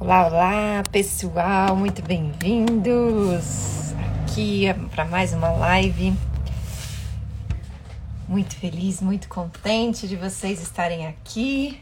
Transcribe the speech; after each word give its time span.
Olá, 0.00 0.28
olá, 0.28 0.82
pessoal, 0.90 1.76
muito 1.76 2.00
bem-vindos 2.00 3.92
aqui 4.24 4.64
para 4.92 5.04
mais 5.04 5.34
uma 5.34 5.50
live. 5.50 6.14
Muito 8.26 8.56
feliz, 8.56 9.02
muito 9.02 9.28
contente 9.28 10.08
de 10.08 10.16
vocês 10.16 10.62
estarem 10.62 11.06
aqui. 11.06 11.78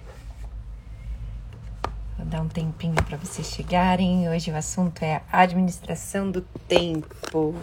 Vou 2.16 2.26
dar 2.26 2.40
um 2.40 2.48
tempinho 2.48 2.96
para 3.04 3.16
vocês 3.16 3.46
chegarem. 3.52 4.28
Hoje 4.28 4.50
o 4.50 4.56
assunto 4.56 5.00
é 5.04 5.22
administração 5.30 6.28
do 6.28 6.40
tempo. 6.66 7.54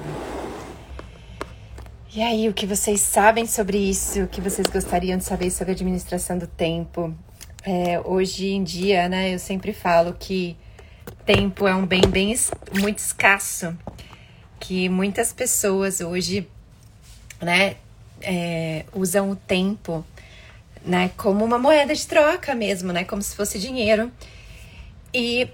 E 2.13 2.21
aí, 2.23 2.47
o 2.47 2.53
que 2.53 2.65
vocês 2.65 3.01
sabem 3.01 3.45
sobre 3.45 3.77
isso? 3.77 4.21
O 4.21 4.27
que 4.29 4.39
vocês 4.39 4.67
gostariam 4.67 5.17
de 5.17 5.25
saber 5.25 5.51
sobre 5.51 5.73
administração 5.73 6.37
do 6.37 6.47
tempo? 6.47 7.13
É, 7.67 7.99
hoje 8.05 8.49
em 8.49 8.63
dia, 8.63 9.09
né, 9.09 9.33
eu 9.33 9.39
sempre 9.39 9.73
falo 9.73 10.13
que 10.13 10.55
tempo 11.25 11.67
é 11.67 11.73
um 11.73 11.83
bem 11.83 12.01
bem 12.01 12.35
muito 12.79 12.99
escasso, 12.99 13.75
que 14.59 14.87
muitas 14.87 15.33
pessoas 15.33 15.99
hoje, 15.99 16.47
né, 17.41 17.77
é, 18.21 18.85
usam 18.93 19.31
o 19.31 19.35
tempo, 19.35 20.05
né, 20.85 21.09
como 21.17 21.43
uma 21.43 21.57
moeda 21.57 21.95
de 21.95 22.05
troca 22.05 22.53
mesmo, 22.53 22.93
né, 22.93 23.03
como 23.03 23.23
se 23.23 23.35
fosse 23.35 23.57
dinheiro. 23.57 24.11
E 25.11 25.49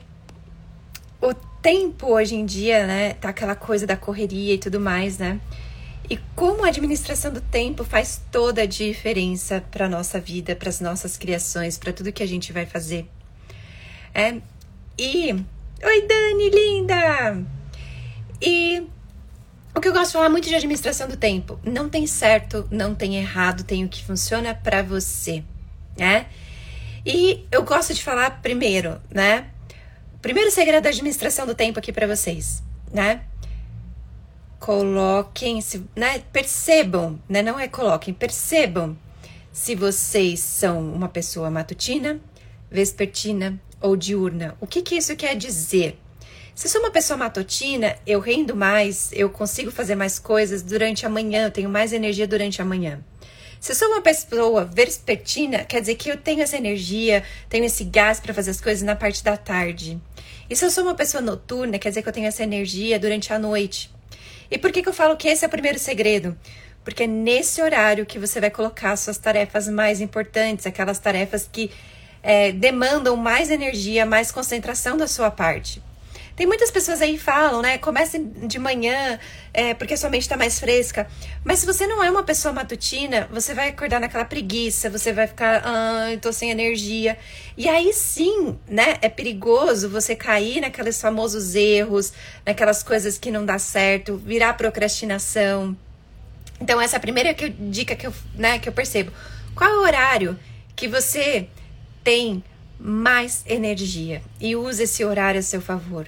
o 1.21 1.33
tempo 1.61 2.07
hoje 2.07 2.35
em 2.35 2.45
dia, 2.45 2.85
né, 2.85 3.13
tá 3.13 3.29
aquela 3.29 3.55
coisa 3.55 3.87
da 3.87 3.95
correria 3.95 4.55
e 4.55 4.57
tudo 4.57 4.81
mais, 4.81 5.17
né? 5.17 5.39
E 6.11 6.19
como 6.35 6.65
a 6.65 6.67
administração 6.67 7.31
do 7.31 7.39
tempo 7.39 7.85
faz 7.85 8.21
toda 8.29 8.63
a 8.63 8.65
diferença 8.65 9.63
para 9.71 9.87
nossa 9.87 10.19
vida, 10.19 10.53
para 10.53 10.67
as 10.67 10.81
nossas 10.81 11.15
criações, 11.15 11.77
para 11.77 11.93
tudo 11.93 12.11
que 12.11 12.21
a 12.21 12.27
gente 12.27 12.51
vai 12.51 12.65
fazer. 12.65 13.09
É, 14.13 14.35
e 14.99 15.31
oi 15.31 16.01
Dani, 16.05 16.49
linda. 16.49 17.41
E 18.41 18.85
o 19.73 19.79
que 19.79 19.87
eu 19.87 19.93
gosto 19.93 20.07
de 20.07 20.11
falar 20.11 20.27
muito 20.27 20.49
de 20.49 20.55
administração 20.55 21.07
do 21.07 21.15
tempo, 21.15 21.57
não 21.63 21.87
tem 21.87 22.05
certo, 22.05 22.67
não 22.69 22.93
tem 22.93 23.15
errado, 23.15 23.63
tem 23.63 23.85
o 23.85 23.87
que 23.87 24.03
funciona 24.03 24.53
para 24.53 24.83
você, 24.83 25.41
né? 25.97 26.25
E 27.05 27.47
eu 27.49 27.63
gosto 27.63 27.93
de 27.93 28.03
falar 28.03 28.41
primeiro, 28.41 29.01
né? 29.09 29.49
Primeiro 30.21 30.51
segredo 30.51 30.83
da 30.83 30.89
administração 30.89 31.45
do 31.45 31.55
tempo 31.55 31.79
aqui 31.79 31.93
para 31.93 32.05
vocês, 32.05 32.61
né? 32.91 33.21
Coloquem, 34.61 35.59
se, 35.59 35.83
né, 35.95 36.19
percebam, 36.31 37.19
né, 37.27 37.41
não 37.41 37.59
é 37.59 37.67
coloquem, 37.67 38.13
percebam 38.13 38.95
se 39.51 39.73
vocês 39.73 40.39
são 40.39 40.79
uma 40.93 41.09
pessoa 41.09 41.49
matutina, 41.49 42.21
vespertina 42.69 43.59
ou 43.81 43.97
diurna. 43.97 44.55
O 44.61 44.67
que, 44.67 44.83
que 44.83 44.95
isso 44.95 45.15
quer 45.15 45.35
dizer? 45.35 45.99
Se 46.53 46.69
sou 46.69 46.79
uma 46.79 46.91
pessoa 46.91 47.17
matutina, 47.17 47.97
eu 48.05 48.19
rendo 48.19 48.55
mais, 48.55 49.09
eu 49.13 49.31
consigo 49.31 49.71
fazer 49.71 49.95
mais 49.95 50.19
coisas 50.19 50.61
durante 50.61 51.07
a 51.07 51.09
manhã, 51.09 51.45
eu 51.45 51.51
tenho 51.51 51.69
mais 51.69 51.91
energia 51.91 52.27
durante 52.27 52.61
a 52.61 52.65
manhã. 52.65 53.03
Se 53.59 53.73
sou 53.73 53.87
uma 53.87 54.01
pessoa 54.01 54.63
vespertina, 54.63 55.63
quer 55.63 55.81
dizer 55.81 55.95
que 55.95 56.09
eu 56.09 56.17
tenho 56.17 56.43
essa 56.43 56.55
energia, 56.55 57.23
tenho 57.49 57.65
esse 57.65 57.83
gás 57.83 58.19
para 58.19 58.33
fazer 58.33 58.51
as 58.51 58.61
coisas 58.61 58.83
na 58.83 58.95
parte 58.95 59.23
da 59.23 59.35
tarde. 59.35 59.99
E 60.47 60.55
se 60.55 60.63
eu 60.63 60.69
sou 60.69 60.83
uma 60.83 60.95
pessoa 60.95 61.19
noturna, 61.19 61.79
quer 61.79 61.89
dizer 61.89 62.03
que 62.03 62.09
eu 62.09 62.13
tenho 62.13 62.27
essa 62.27 62.43
energia 62.43 62.99
durante 62.99 63.33
a 63.33 63.39
noite. 63.39 63.89
E 64.51 64.57
por 64.57 64.71
que, 64.71 64.83
que 64.83 64.89
eu 64.89 64.93
falo 64.93 65.15
que 65.15 65.29
esse 65.29 65.45
é 65.45 65.47
o 65.47 65.51
primeiro 65.51 65.79
segredo? 65.79 66.37
Porque 66.83 67.03
é 67.03 67.07
nesse 67.07 67.61
horário 67.61 68.05
que 68.05 68.19
você 68.19 68.41
vai 68.41 68.51
colocar 68.51 68.95
suas 68.97 69.17
tarefas 69.17 69.69
mais 69.69 70.01
importantes, 70.01 70.67
aquelas 70.67 70.99
tarefas 70.99 71.49
que 71.49 71.71
é, 72.21 72.51
demandam 72.51 73.15
mais 73.15 73.49
energia, 73.49 74.05
mais 74.05 74.31
concentração 74.31 74.97
da 74.97 75.07
sua 75.07 75.31
parte. 75.31 75.81
Tem 76.41 76.47
muitas 76.47 76.71
pessoas 76.71 77.03
aí 77.03 77.19
que 77.19 77.23
falam, 77.23 77.61
né? 77.61 77.77
Comece 77.77 78.17
de 78.17 78.57
manhã, 78.57 79.19
é, 79.53 79.75
porque 79.75 79.93
a 79.93 79.97
sua 79.97 80.09
mente 80.09 80.23
está 80.23 80.35
mais 80.35 80.59
fresca. 80.59 81.07
Mas 81.43 81.59
se 81.59 81.67
você 81.67 81.85
não 81.85 82.03
é 82.03 82.09
uma 82.09 82.23
pessoa 82.23 82.51
matutina, 82.51 83.29
você 83.31 83.53
vai 83.53 83.69
acordar 83.69 83.99
naquela 83.99 84.25
preguiça, 84.25 84.89
você 84.89 85.13
vai 85.13 85.27
ficar, 85.27 85.61
ah, 85.63 86.17
tô 86.19 86.33
sem 86.33 86.49
energia. 86.49 87.15
E 87.55 87.69
aí 87.69 87.93
sim, 87.93 88.57
né? 88.67 88.97
É 89.03 89.07
perigoso 89.07 89.87
você 89.87 90.15
cair 90.15 90.61
naqueles 90.61 90.99
famosos 90.99 91.53
erros, 91.53 92.11
naquelas 92.43 92.81
coisas 92.81 93.19
que 93.19 93.29
não 93.29 93.45
dá 93.45 93.59
certo, 93.59 94.17
virar 94.17 94.53
procrastinação. 94.55 95.77
Então, 96.59 96.81
essa 96.81 96.95
é 96.95 96.97
a 96.97 97.01
primeira 97.01 97.35
que 97.35 97.45
eu, 97.45 97.49
dica 97.49 97.95
que 97.95 98.07
eu, 98.07 98.13
né, 98.33 98.57
que 98.57 98.67
eu 98.67 98.73
percebo. 98.73 99.11
Qual 99.53 99.69
é 99.69 99.77
o 99.77 99.81
horário 99.83 100.39
que 100.75 100.87
você 100.87 101.47
tem 102.03 102.43
mais 102.79 103.43
energia? 103.45 104.23
E 104.39 104.55
use 104.55 104.81
esse 104.81 105.05
horário 105.05 105.39
a 105.39 105.43
seu 105.43 105.61
favor. 105.61 106.07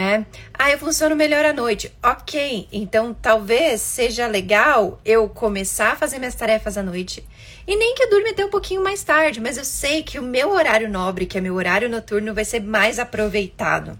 É. 0.00 0.24
Ah, 0.54 0.70
eu 0.70 0.78
funciono 0.78 1.16
melhor 1.16 1.44
à 1.44 1.52
noite. 1.52 1.92
Ok, 2.00 2.68
então 2.72 3.12
talvez 3.12 3.80
seja 3.80 4.28
legal 4.28 5.00
eu 5.04 5.28
começar 5.28 5.90
a 5.90 5.96
fazer 5.96 6.20
minhas 6.20 6.36
tarefas 6.36 6.78
à 6.78 6.84
noite. 6.84 7.26
E 7.66 7.74
nem 7.74 7.96
que 7.96 8.04
eu 8.04 8.10
durma 8.10 8.30
até 8.30 8.44
um 8.44 8.48
pouquinho 8.48 8.80
mais 8.80 9.02
tarde, 9.02 9.40
mas 9.40 9.56
eu 9.56 9.64
sei 9.64 10.04
que 10.04 10.16
o 10.20 10.22
meu 10.22 10.50
horário 10.50 10.88
nobre, 10.88 11.26
que 11.26 11.36
é 11.36 11.40
meu 11.40 11.56
horário 11.56 11.88
noturno, 11.88 12.32
vai 12.32 12.44
ser 12.44 12.60
mais 12.60 13.00
aproveitado. 13.00 13.98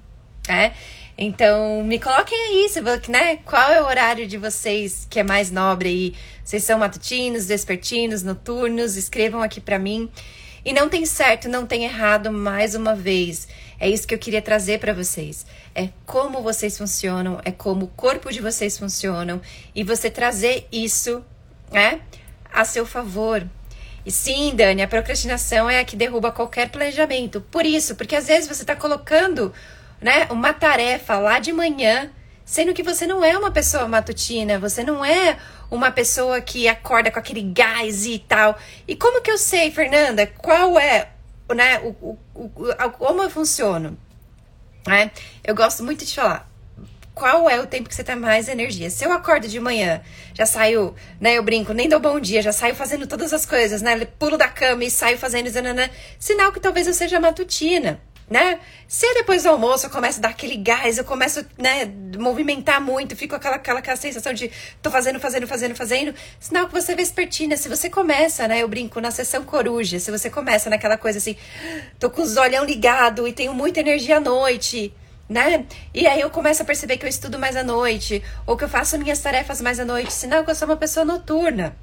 É? 0.49 0.71
Então, 1.19 1.83
me 1.83 1.99
coloquem 1.99 2.39
aí, 2.39 2.69
né? 3.09 3.39
Qual 3.45 3.73
é 3.73 3.83
o 3.83 3.87
horário 3.87 4.25
de 4.25 4.37
vocês 4.39 5.05
que 5.11 5.19
é 5.19 5.25
mais 5.25 5.51
nobre 5.51 5.89
aí? 5.89 6.15
Vocês 6.45 6.63
são 6.63 6.79
matutinos, 6.79 7.47
vespertinos, 7.47 8.23
noturnos? 8.23 8.97
Escrevam 8.97 9.43
aqui 9.43 9.61
para 9.61 9.81
mim. 9.81 10.09
E 10.69 10.73
não 10.75 10.87
tem 10.87 11.07
certo, 11.07 11.49
não 11.49 11.67
tem 11.67 11.85
errado, 11.85 12.31
mais 12.31 12.75
uma 12.75 12.95
vez. 12.95 13.49
É 13.81 13.89
isso 13.89 14.07
que 14.07 14.15
eu 14.15 14.19
queria 14.19 14.43
trazer 14.43 14.79
para 14.79 14.93
vocês. 14.93 15.47
É 15.75 15.89
como 16.05 16.43
vocês 16.43 16.77
funcionam, 16.77 17.41
é 17.43 17.51
como 17.51 17.87
o 17.87 17.89
corpo 17.89 18.31
de 18.31 18.43
vocês 18.43 18.77
funcionam 18.77 19.41
e 19.75 19.83
você 19.83 20.11
trazer 20.11 20.69
isso, 20.71 21.25
né, 21.73 22.03
a 22.53 22.67
seu 22.67 22.85
favor. 22.85 23.49
E 24.05 24.11
sim, 24.11 24.55
Dani, 24.55 24.83
a 24.83 24.89
procrastinação 24.89 25.71
é 25.71 25.81
a 25.81 25.85
que 25.87 25.97
derruba 25.97 26.31
qualquer 26.31 26.69
planejamento. 26.69 27.41
Por 27.51 27.65
isso, 27.65 27.95
porque 27.97 28.15
às 28.15 28.27
vezes 28.27 28.47
você 28.47 28.63
está 28.63 28.77
colocando, 28.77 29.55
né, 30.03 30.27
uma 30.29 30.53
tarefa 30.53 31.19
lá 31.19 31.39
de 31.39 31.51
manhã, 31.51 32.11
sendo 32.49 32.73
que 32.73 32.83
você 32.83 33.07
não 33.07 33.23
é 33.23 33.37
uma 33.37 33.51
pessoa 33.51 33.87
matutina, 33.87 34.59
você 34.59 34.83
não 34.83 35.05
é 35.05 35.39
uma 35.71 35.91
pessoa 35.91 36.41
que 36.41 36.67
acorda 36.67 37.11
com 37.11 37.19
aquele 37.19 37.43
gás 37.43 38.07
e 38.07 38.19
tal. 38.19 38.59
E 38.87 38.97
como 38.97 39.21
que 39.21 39.31
eu 39.31 39.37
sei, 39.37 39.71
Fernanda, 39.71 40.27
qual 40.27 40.79
é 40.79 41.11
né, 41.55 41.79
o, 41.81 41.89
o, 42.01 42.19
o, 42.35 42.91
como 42.93 43.23
eu 43.23 43.29
funciono. 43.29 43.99
Né? 44.87 45.11
Eu 45.45 45.55
gosto 45.55 45.85
muito 45.85 46.07
de 46.07 46.15
falar 46.15 46.49
qual 47.15 47.51
é 47.51 47.61
o 47.61 47.67
tempo 47.67 47.87
que 47.87 47.95
você 47.95 48.03
tem 48.03 48.17
mais 48.17 48.49
energia. 48.49 48.89
Se 48.89 49.05
eu 49.05 49.13
acordo 49.13 49.47
de 49.47 49.61
manhã, 49.61 50.01
já 50.33 50.47
saio, 50.47 50.95
né? 51.21 51.37
Eu 51.37 51.43
brinco, 51.43 51.75
nem 51.75 51.87
dou 51.87 52.01
bom 52.01 52.19
dia, 52.19 52.41
já 52.41 52.53
saio 52.53 52.75
fazendo 52.75 53.07
todas 53.07 53.33
as 53.35 53.45
coisas, 53.45 53.83
né? 53.83 54.07
Pulo 54.19 54.39
da 54.39 54.49
cama 54.49 54.85
e 54.85 54.91
saio 54.91 55.19
fazendo, 55.19 55.51
zanana, 55.51 55.91
sinal 56.19 56.51
que 56.51 56.61
talvez 56.61 56.87
eu 56.87 56.95
seja 56.95 57.21
matutina 57.21 58.01
né? 58.31 58.61
Se 58.87 59.13
depois 59.15 59.43
do 59.43 59.51
almoço 59.51 59.87
eu 59.87 59.91
começo 59.91 60.19
a 60.19 60.23
dar 60.23 60.29
aquele 60.31 60.57
gás, 60.57 60.99
eu 60.99 61.05
começo, 61.05 61.45
né, 61.57 61.91
movimentar 62.19 62.81
muito, 62.81 63.17
fico 63.17 63.35
aquela, 63.35 63.57
aquela, 63.57 63.79
aquela 63.79 63.97
sensação 63.97 64.33
de 64.33 64.51
tô 64.83 64.91
fazendo, 64.91 65.19
fazendo, 65.19 65.47
fazendo, 65.47 65.75
fazendo, 65.75 66.15
sinal 66.39 66.67
que 66.67 66.73
você 66.73 66.93
é 66.93 66.97
vespertina. 66.97 67.57
Se 67.57 67.69
você 67.69 67.89
começa, 67.89 68.47
né, 68.47 68.63
eu 68.63 68.69
brinco 68.69 69.01
na 69.01 69.11
sessão 69.11 69.45
coruja, 69.45 69.99
se 69.99 70.11
você 70.11 70.29
começa 70.29 70.69
naquela 70.69 70.97
coisa 70.97 71.19
assim, 71.19 71.37
tô 71.99 72.11
com 72.11 72.23
os 72.23 72.37
olhão 72.37 72.65
ligado 72.65 73.27
e 73.27 73.33
tenho 73.33 73.55
muita 73.55 73.81
energia 73.81 74.19
à 74.19 74.21
noite, 74.21 74.93
né? 75.29 75.67
E 75.93 76.07
aí 76.07 76.21
eu 76.21 76.31
começo 76.31 76.63
a 76.63 76.65
perceber 76.65 76.97
que 76.97 77.05
eu 77.05 77.09
estudo 77.09 77.39
mais 77.39 77.57
à 77.57 77.63
noite, 77.63 78.23
ou 78.47 78.57
que 78.57 78.65
eu 78.65 78.69
faço 78.69 78.99
minhas 78.99 79.21
tarefas 79.21 79.61
mais 79.61 79.79
à 79.79 79.85
noite, 79.85 80.13
sinal 80.13 80.45
que 80.45 80.51
eu 80.51 80.55
sou 80.55 80.69
uma 80.69 80.77
pessoa 80.77 81.05
noturna. 81.05 81.77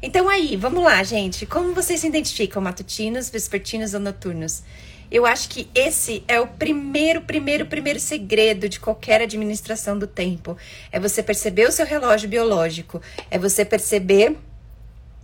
Então 0.00 0.28
aí, 0.28 0.56
vamos 0.56 0.82
lá, 0.82 1.02
gente. 1.04 1.46
Como 1.46 1.72
vocês 1.74 2.00
se 2.00 2.08
identificam, 2.08 2.60
matutinos, 2.60 3.30
vespertinos 3.30 3.94
ou 3.94 4.00
noturnos? 4.00 4.62
Eu 5.12 5.26
acho 5.26 5.50
que 5.50 5.68
esse 5.74 6.24
é 6.26 6.40
o 6.40 6.46
primeiro, 6.46 7.20
primeiro, 7.20 7.66
primeiro 7.66 8.00
segredo 8.00 8.66
de 8.66 8.80
qualquer 8.80 9.20
administração 9.20 9.98
do 9.98 10.06
tempo. 10.06 10.56
É 10.90 10.98
você 10.98 11.22
perceber 11.22 11.68
o 11.68 11.70
seu 11.70 11.84
relógio 11.84 12.30
biológico, 12.30 12.98
é 13.30 13.38
você 13.38 13.62
perceber 13.62 14.38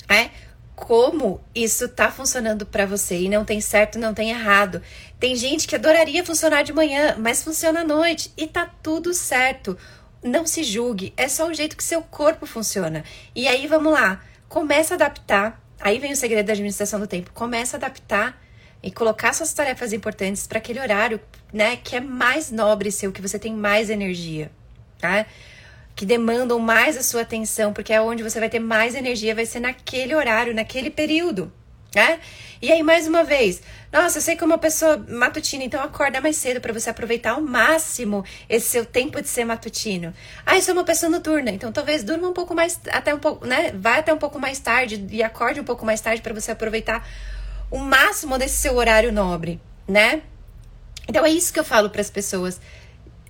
é, 0.07 0.29
como 0.77 1.41
isso 1.55 1.87
está 1.87 2.11
funcionando 2.11 2.67
para 2.67 2.85
você. 2.85 3.19
E 3.19 3.31
não 3.31 3.47
tem 3.47 3.62
certo, 3.62 3.99
não 3.99 4.12
tem 4.12 4.29
errado. 4.29 4.83
Tem 5.19 5.35
gente 5.35 5.67
que 5.67 5.75
adoraria 5.75 6.23
funcionar 6.23 6.65
de 6.65 6.73
manhã, 6.75 7.17
mas 7.19 7.43
funciona 7.43 7.81
à 7.81 7.85
noite 7.85 8.31
e 8.37 8.47
tá 8.47 8.71
tudo 8.83 9.15
certo. 9.15 9.75
Não 10.23 10.47
se 10.47 10.65
julgue, 10.65 11.15
é 11.17 11.29
só 11.29 11.49
o 11.49 11.55
jeito 11.55 11.75
que 11.75 11.83
seu 11.83 12.03
corpo 12.03 12.45
funciona. 12.45 13.05
E 13.35 13.49
aí 13.49 13.67
vamos 13.67 13.95
lá, 13.95 14.21
começa 14.51 14.93
a 14.93 14.97
adaptar. 14.97 15.59
Aí 15.81 15.99
vem 15.99 16.12
o 16.12 16.17
segredo 16.17 16.45
da 16.45 16.53
administração 16.53 17.01
do 17.01 17.07
tempo. 17.07 17.31
Começa 17.33 17.77
a 17.77 17.79
adaptar 17.79 18.39
e 18.83 18.91
colocar 18.91 19.33
suas 19.33 19.53
tarefas 19.53 19.93
importantes 19.93 20.47
para 20.47 20.59
aquele 20.59 20.81
horário, 20.81 21.21
né, 21.53 21.77
que 21.77 21.97
é 21.97 22.01
mais 22.01 22.51
nobre 22.51 22.91
seu, 22.93 23.13
que 23.13 23.23
você 23.23 23.39
tem 23.39 23.55
mais 23.55 23.91
energia, 23.91 24.51
tá? 24.99 25.27
Que 25.97 26.07
demandam 26.07 26.59
mais 26.59 26.97
a 26.97 27.03
sua 27.03 27.23
atenção, 27.23 27.73
porque 27.73 27.93
é 27.93 28.01
onde 28.01 28.23
você 28.23 28.39
vai 28.39 28.49
ter 28.49 28.61
mais 28.61 28.95
energia, 28.95 29.35
vai 29.35 29.47
ser 29.47 29.61
naquele 29.61 30.15
horário, 30.15 30.55
naquele 30.55 30.91
período, 30.91 31.53
né? 31.95 32.21
E 32.61 32.71
aí, 32.71 32.83
mais 32.83 33.07
uma 33.07 33.25
vez, 33.25 33.63
nossa, 33.93 34.19
eu 34.19 34.23
sei 34.23 34.37
que 34.37 34.45
uma 34.45 34.59
pessoa 34.59 34.97
matutina, 35.09 35.65
então 35.65 35.81
acorda 35.81 36.21
mais 36.21 36.37
cedo 36.37 36.61
para 36.61 36.73
você 36.73 36.91
aproveitar 36.91 37.33
ao 37.33 37.41
máximo 37.41 38.25
esse 38.49 38.69
seu 38.69 38.85
tempo 38.85 39.23
de 39.23 39.29
ser 39.29 39.45
matutino. 39.45 40.13
Ah, 40.45 40.57
eu 40.57 40.63
sou 40.63 40.75
uma 40.75 40.85
pessoa 40.85 41.09
noturna, 41.09 41.51
então 41.51 41.73
talvez 41.73 42.03
durma 42.03 42.29
um 42.29 42.33
pouco 42.33 42.55
mais, 42.55 42.81
até 42.91 43.15
um 43.15 43.19
pouco, 43.19 43.47
né? 43.47 43.73
Vai 43.73 44.01
até 44.01 44.13
um 44.13 44.19
pouco 44.19 44.39
mais 44.39 44.59
tarde 44.59 45.07
e 45.11 45.23
acorde 45.23 45.61
um 45.61 45.65
pouco 45.65 45.87
mais 45.87 46.01
tarde 46.01 46.21
para 46.21 46.35
você 46.35 46.51
aproveitar 46.51 47.07
o 47.70 47.79
máximo 47.79 48.38
desse 48.38 48.56
seu 48.56 48.76
horário 48.76 49.12
nobre, 49.12 49.61
né? 49.87 50.23
Então 51.09 51.25
é 51.25 51.31
isso 51.31 51.53
que 51.53 51.61
eu 51.61 51.65
falo 51.65 51.91
para 51.91 52.00
as 52.00 52.11
pessoas, 52.11 52.61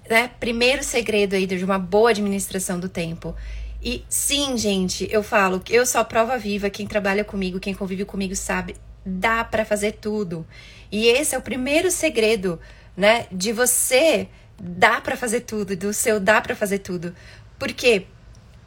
né? 0.09 0.31
Primeiro 0.41 0.83
segredo 0.83 1.35
aí 1.35 1.47
de 1.47 1.65
uma 1.65 1.79
boa 1.79 2.11
administração 2.11 2.79
do 2.79 2.89
tempo. 2.89 3.35
E 3.83 4.05
sim, 4.09 4.57
gente, 4.57 5.09
eu 5.11 5.23
falo 5.23 5.61
que 5.61 5.75
eu 5.75 5.87
sou 5.87 6.01
a 6.01 6.05
prova 6.05 6.37
viva, 6.37 6.69
quem 6.69 6.87
trabalha 6.87 7.25
comigo, 7.25 7.61
quem 7.61 7.75
convive 7.75 8.05
comigo 8.05 8.35
sabe, 8.35 8.75
dá 9.05 9.45
para 9.45 9.65
fazer 9.65 9.93
tudo. 9.93 10.45
E 10.91 11.07
esse 11.07 11.35
é 11.35 11.39
o 11.39 11.43
primeiro 11.43 11.91
segredo, 11.91 12.59
né, 12.97 13.27
de 13.31 13.53
você 13.53 14.29
dá 14.59 15.01
para 15.01 15.17
fazer 15.17 15.43
tudo, 15.43 15.77
do 15.77 15.93
seu 15.93 16.19
dá 16.19 16.41
para 16.41 16.57
fazer 16.57 16.79
tudo. 16.79 17.15
Por 17.59 17.73
quê? 17.73 18.07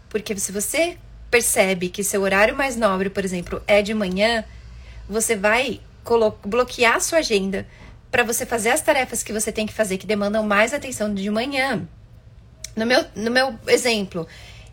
Porque 0.09 0.37
se 0.37 0.51
você 0.51 0.97
percebe 1.29 1.89
que 1.89 2.03
seu 2.03 2.21
horário 2.21 2.55
mais 2.55 2.75
nobre, 2.75 3.09
por 3.09 3.25
exemplo, 3.25 3.61
é 3.67 3.81
de 3.81 3.93
manhã, 3.93 4.45
você 5.11 5.35
vai 5.35 5.81
bloquear 6.45 6.95
a 6.95 6.99
sua 6.99 7.19
agenda 7.19 7.67
para 8.09 8.23
você 8.23 8.45
fazer 8.45 8.69
as 8.69 8.81
tarefas 8.81 9.21
que 9.21 9.33
você 9.33 9.51
tem 9.51 9.65
que 9.65 9.73
fazer 9.73 9.97
que 9.97 10.07
demandam 10.07 10.43
mais 10.43 10.73
atenção 10.73 11.13
de 11.13 11.29
manhã. 11.29 11.87
No 12.75 12.85
meu, 12.85 13.05
no 13.15 13.29
meu 13.29 13.59
exemplo, 13.67 14.25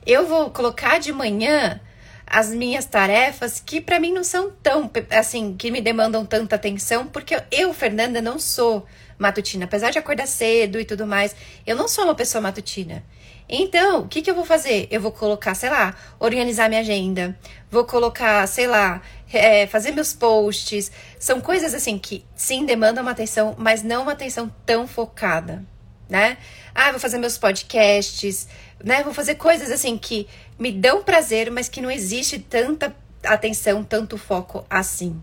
eu 0.06 0.26
vou 0.26 0.50
colocar 0.50 0.98
de 0.98 1.12
manhã 1.12 1.80
as 2.24 2.50
minhas 2.50 2.84
tarefas 2.84 3.60
que 3.64 3.80
para 3.80 3.98
mim 3.98 4.12
não 4.12 4.22
são 4.22 4.50
tão 4.62 4.90
assim, 5.10 5.56
que 5.56 5.70
me 5.70 5.80
demandam 5.80 6.24
tanta 6.24 6.56
atenção, 6.56 7.06
porque 7.06 7.40
eu, 7.50 7.72
Fernanda, 7.74 8.22
não 8.22 8.38
sou 8.38 8.86
matutina, 9.18 9.64
apesar 9.64 9.90
de 9.90 9.98
acordar 9.98 10.28
cedo 10.28 10.78
e 10.78 10.84
tudo 10.84 11.06
mais, 11.06 11.34
eu 11.66 11.74
não 11.74 11.88
sou 11.88 12.04
uma 12.04 12.14
pessoa 12.14 12.40
matutina. 12.40 13.02
Então, 13.48 14.00
o 14.00 14.08
que, 14.08 14.20
que 14.20 14.30
eu 14.30 14.34
vou 14.34 14.44
fazer? 14.44 14.86
Eu 14.90 15.00
vou 15.00 15.10
colocar, 15.10 15.54
sei 15.54 15.70
lá, 15.70 15.94
organizar 16.20 16.68
minha 16.68 16.82
agenda, 16.82 17.38
vou 17.70 17.84
colocar, 17.84 18.46
sei 18.46 18.66
lá, 18.66 19.00
é, 19.32 19.66
fazer 19.66 19.92
meus 19.92 20.12
posts. 20.12 20.92
São 21.18 21.40
coisas 21.40 21.72
assim 21.72 21.98
que 21.98 22.24
sim 22.36 22.66
demandam 22.66 23.02
uma 23.02 23.12
atenção, 23.12 23.54
mas 23.58 23.82
não 23.82 24.02
uma 24.02 24.12
atenção 24.12 24.52
tão 24.66 24.86
focada, 24.86 25.64
né? 26.10 26.36
Ah, 26.74 26.90
vou 26.90 27.00
fazer 27.00 27.16
meus 27.16 27.38
podcasts, 27.38 28.46
né? 28.84 29.02
Vou 29.02 29.14
fazer 29.14 29.36
coisas 29.36 29.70
assim 29.70 29.96
que 29.96 30.28
me 30.58 30.70
dão 30.70 31.02
prazer, 31.02 31.50
mas 31.50 31.70
que 31.70 31.80
não 31.80 31.90
existe 31.90 32.38
tanta 32.38 32.94
atenção, 33.24 33.82
tanto 33.82 34.18
foco 34.18 34.66
assim. 34.68 35.22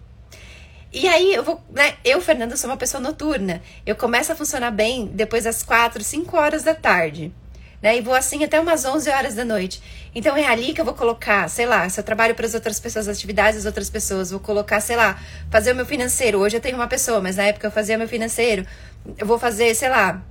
E 0.91 1.07
aí 1.07 1.35
eu 1.35 1.43
vou, 1.43 1.61
né? 1.69 1.95
Eu, 2.03 2.21
Fernanda, 2.21 2.57
sou 2.57 2.69
uma 2.69 2.77
pessoa 2.77 3.01
noturna. 3.01 3.61
Eu 3.85 3.95
começo 3.95 4.31
a 4.31 4.35
funcionar 4.35 4.71
bem 4.71 5.05
depois 5.07 5.43
das 5.43 5.61
4, 5.61 6.03
5 6.03 6.37
horas 6.37 6.63
da 6.63 6.73
tarde. 6.73 7.31
Né? 7.81 7.97
E 7.97 8.01
vou 8.01 8.13
assim 8.13 8.43
até 8.43 8.59
umas 8.59 8.85
11 8.85 9.09
horas 9.09 9.35
da 9.35 9.45
noite. 9.45 9.81
Então 10.13 10.35
é 10.35 10.47
ali 10.47 10.73
que 10.73 10.81
eu 10.81 10.85
vou 10.85 10.93
colocar, 10.93 11.49
sei 11.49 11.65
lá, 11.65 11.87
se 11.89 11.99
eu 11.99 12.03
trabalho 12.03 12.33
para 12.33 12.45
as 12.45 12.53
outras 12.53 12.79
pessoas, 12.79 13.07
as 13.07 13.17
atividades 13.17 13.55
das 13.55 13.65
outras 13.65 13.89
pessoas, 13.89 14.31
vou 14.31 14.39
colocar, 14.39 14.79
sei 14.79 14.95
lá, 14.95 15.19
fazer 15.51 15.71
o 15.71 15.75
meu 15.75 15.85
financeiro. 15.85 16.39
Hoje 16.39 16.57
eu 16.57 16.61
tenho 16.61 16.75
uma 16.75 16.87
pessoa, 16.87 17.21
mas 17.21 17.35
na 17.35 17.43
época 17.43 17.67
eu 17.67 17.71
fazia 17.71 17.97
meu 17.97 18.07
financeiro. 18.07 18.65
Eu 19.17 19.27
vou 19.27 19.37
fazer, 19.37 19.75
sei 19.75 19.89
lá, 19.89 20.21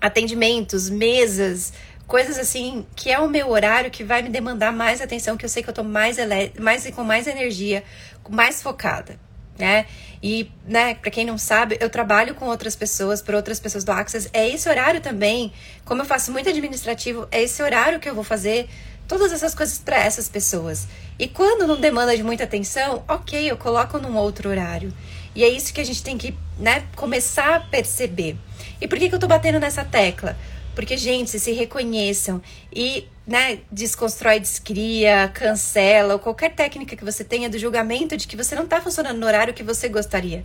atendimentos, 0.00 0.88
mesas, 0.88 1.72
coisas 2.06 2.38
assim, 2.38 2.84
que 2.96 3.10
é 3.10 3.18
o 3.18 3.28
meu 3.28 3.50
horário 3.50 3.90
que 3.90 4.02
vai 4.02 4.22
me 4.22 4.28
demandar 4.28 4.72
mais 4.72 5.00
atenção, 5.00 5.36
que 5.36 5.44
eu 5.44 5.48
sei 5.48 5.62
que 5.62 5.70
eu 5.70 5.74
tô 5.74 5.84
mais, 5.84 6.16
mais 6.58 6.88
com 6.90 7.04
mais 7.04 7.26
energia, 7.26 7.84
mais 8.28 8.62
focada, 8.62 9.18
né? 9.60 9.86
E, 10.22 10.50
né, 10.66 10.94
para 10.94 11.10
quem 11.10 11.24
não 11.24 11.38
sabe, 11.38 11.78
eu 11.80 11.88
trabalho 11.88 12.34
com 12.34 12.46
outras 12.46 12.76
pessoas, 12.76 13.22
por 13.22 13.34
outras 13.34 13.60
pessoas 13.60 13.84
do 13.84 13.92
Access. 13.92 14.28
É 14.32 14.48
esse 14.48 14.68
horário 14.68 15.00
também, 15.00 15.52
como 15.84 16.02
eu 16.02 16.06
faço 16.06 16.32
muito 16.32 16.48
administrativo, 16.48 17.26
é 17.30 17.42
esse 17.42 17.62
horário 17.62 18.00
que 18.00 18.08
eu 18.08 18.14
vou 18.14 18.24
fazer 18.24 18.68
todas 19.06 19.32
essas 19.32 19.54
coisas 19.54 19.78
para 19.78 19.96
essas 19.96 20.28
pessoas. 20.28 20.86
E 21.18 21.26
quando 21.26 21.66
não 21.66 21.80
demanda 21.80 22.16
de 22.16 22.22
muita 22.22 22.44
atenção, 22.44 23.02
ok, 23.08 23.50
eu 23.50 23.56
coloco 23.56 23.98
num 23.98 24.16
outro 24.16 24.48
horário. 24.48 24.92
E 25.34 25.42
é 25.42 25.48
isso 25.48 25.72
que 25.72 25.80
a 25.80 25.84
gente 25.84 26.02
tem 26.02 26.18
que, 26.18 26.34
né, 26.58 26.84
começar 26.96 27.56
a 27.56 27.60
perceber. 27.60 28.36
E 28.80 28.86
por 28.86 28.98
que, 28.98 29.08
que 29.08 29.14
eu 29.14 29.18
tô 29.18 29.26
batendo 29.26 29.58
nessa 29.58 29.84
tecla? 29.84 30.36
Porque, 30.74 30.96
gente, 30.96 31.38
se 31.38 31.52
reconheçam 31.52 32.40
e 32.72 33.06
né, 33.26 33.60
desconstrói, 33.70 34.40
descria, 34.40 35.30
cancela, 35.32 36.14
ou 36.14 36.18
qualquer 36.18 36.54
técnica 36.54 36.96
que 36.96 37.04
você 37.04 37.22
tenha 37.22 37.48
do 37.48 37.58
julgamento 37.58 38.16
de 38.16 38.26
que 38.26 38.36
você 38.36 38.54
não 38.54 38.64
está 38.64 38.80
funcionando 38.80 39.18
no 39.18 39.26
horário 39.26 39.54
que 39.54 39.62
você 39.62 39.88
gostaria. 39.88 40.44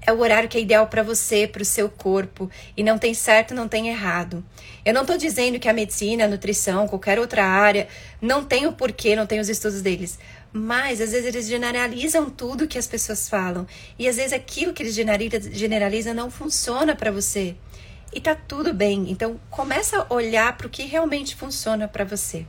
É 0.00 0.12
o 0.12 0.20
horário 0.20 0.48
que 0.48 0.56
é 0.56 0.60
ideal 0.60 0.86
para 0.86 1.02
você, 1.02 1.46
para 1.46 1.62
o 1.62 1.64
seu 1.64 1.88
corpo, 1.88 2.50
e 2.76 2.82
não 2.82 2.98
tem 2.98 3.12
certo, 3.14 3.54
não 3.54 3.66
tem 3.66 3.88
errado. 3.88 4.44
Eu 4.84 4.94
não 4.94 5.02
estou 5.02 5.18
dizendo 5.18 5.58
que 5.58 5.68
a 5.68 5.72
medicina, 5.72 6.24
a 6.24 6.28
nutrição, 6.28 6.86
qualquer 6.86 7.18
outra 7.18 7.44
área, 7.44 7.88
não 8.20 8.44
tem 8.44 8.66
o 8.66 8.72
porquê, 8.72 9.16
não 9.16 9.26
tem 9.26 9.40
os 9.40 9.48
estudos 9.48 9.82
deles. 9.82 10.18
Mas 10.52 11.00
às 11.00 11.12
vezes 11.12 11.26
eles 11.26 11.46
generalizam 11.46 12.30
tudo 12.30 12.68
que 12.68 12.78
as 12.78 12.86
pessoas 12.86 13.28
falam. 13.28 13.66
E 13.98 14.08
às 14.08 14.16
vezes 14.16 14.32
aquilo 14.32 14.72
que 14.72 14.82
eles 14.82 14.94
generalizam 14.94 16.14
não 16.14 16.30
funciona 16.30 16.94
para 16.94 17.10
você 17.10 17.56
e 18.12 18.20
tá 18.20 18.34
tudo 18.34 18.72
bem. 18.72 19.10
Então 19.10 19.40
começa 19.50 20.06
a 20.08 20.14
olhar 20.14 20.56
para 20.56 20.66
o 20.66 20.70
que 20.70 20.84
realmente 20.84 21.34
funciona 21.34 21.86
para 21.86 22.04
você. 22.04 22.46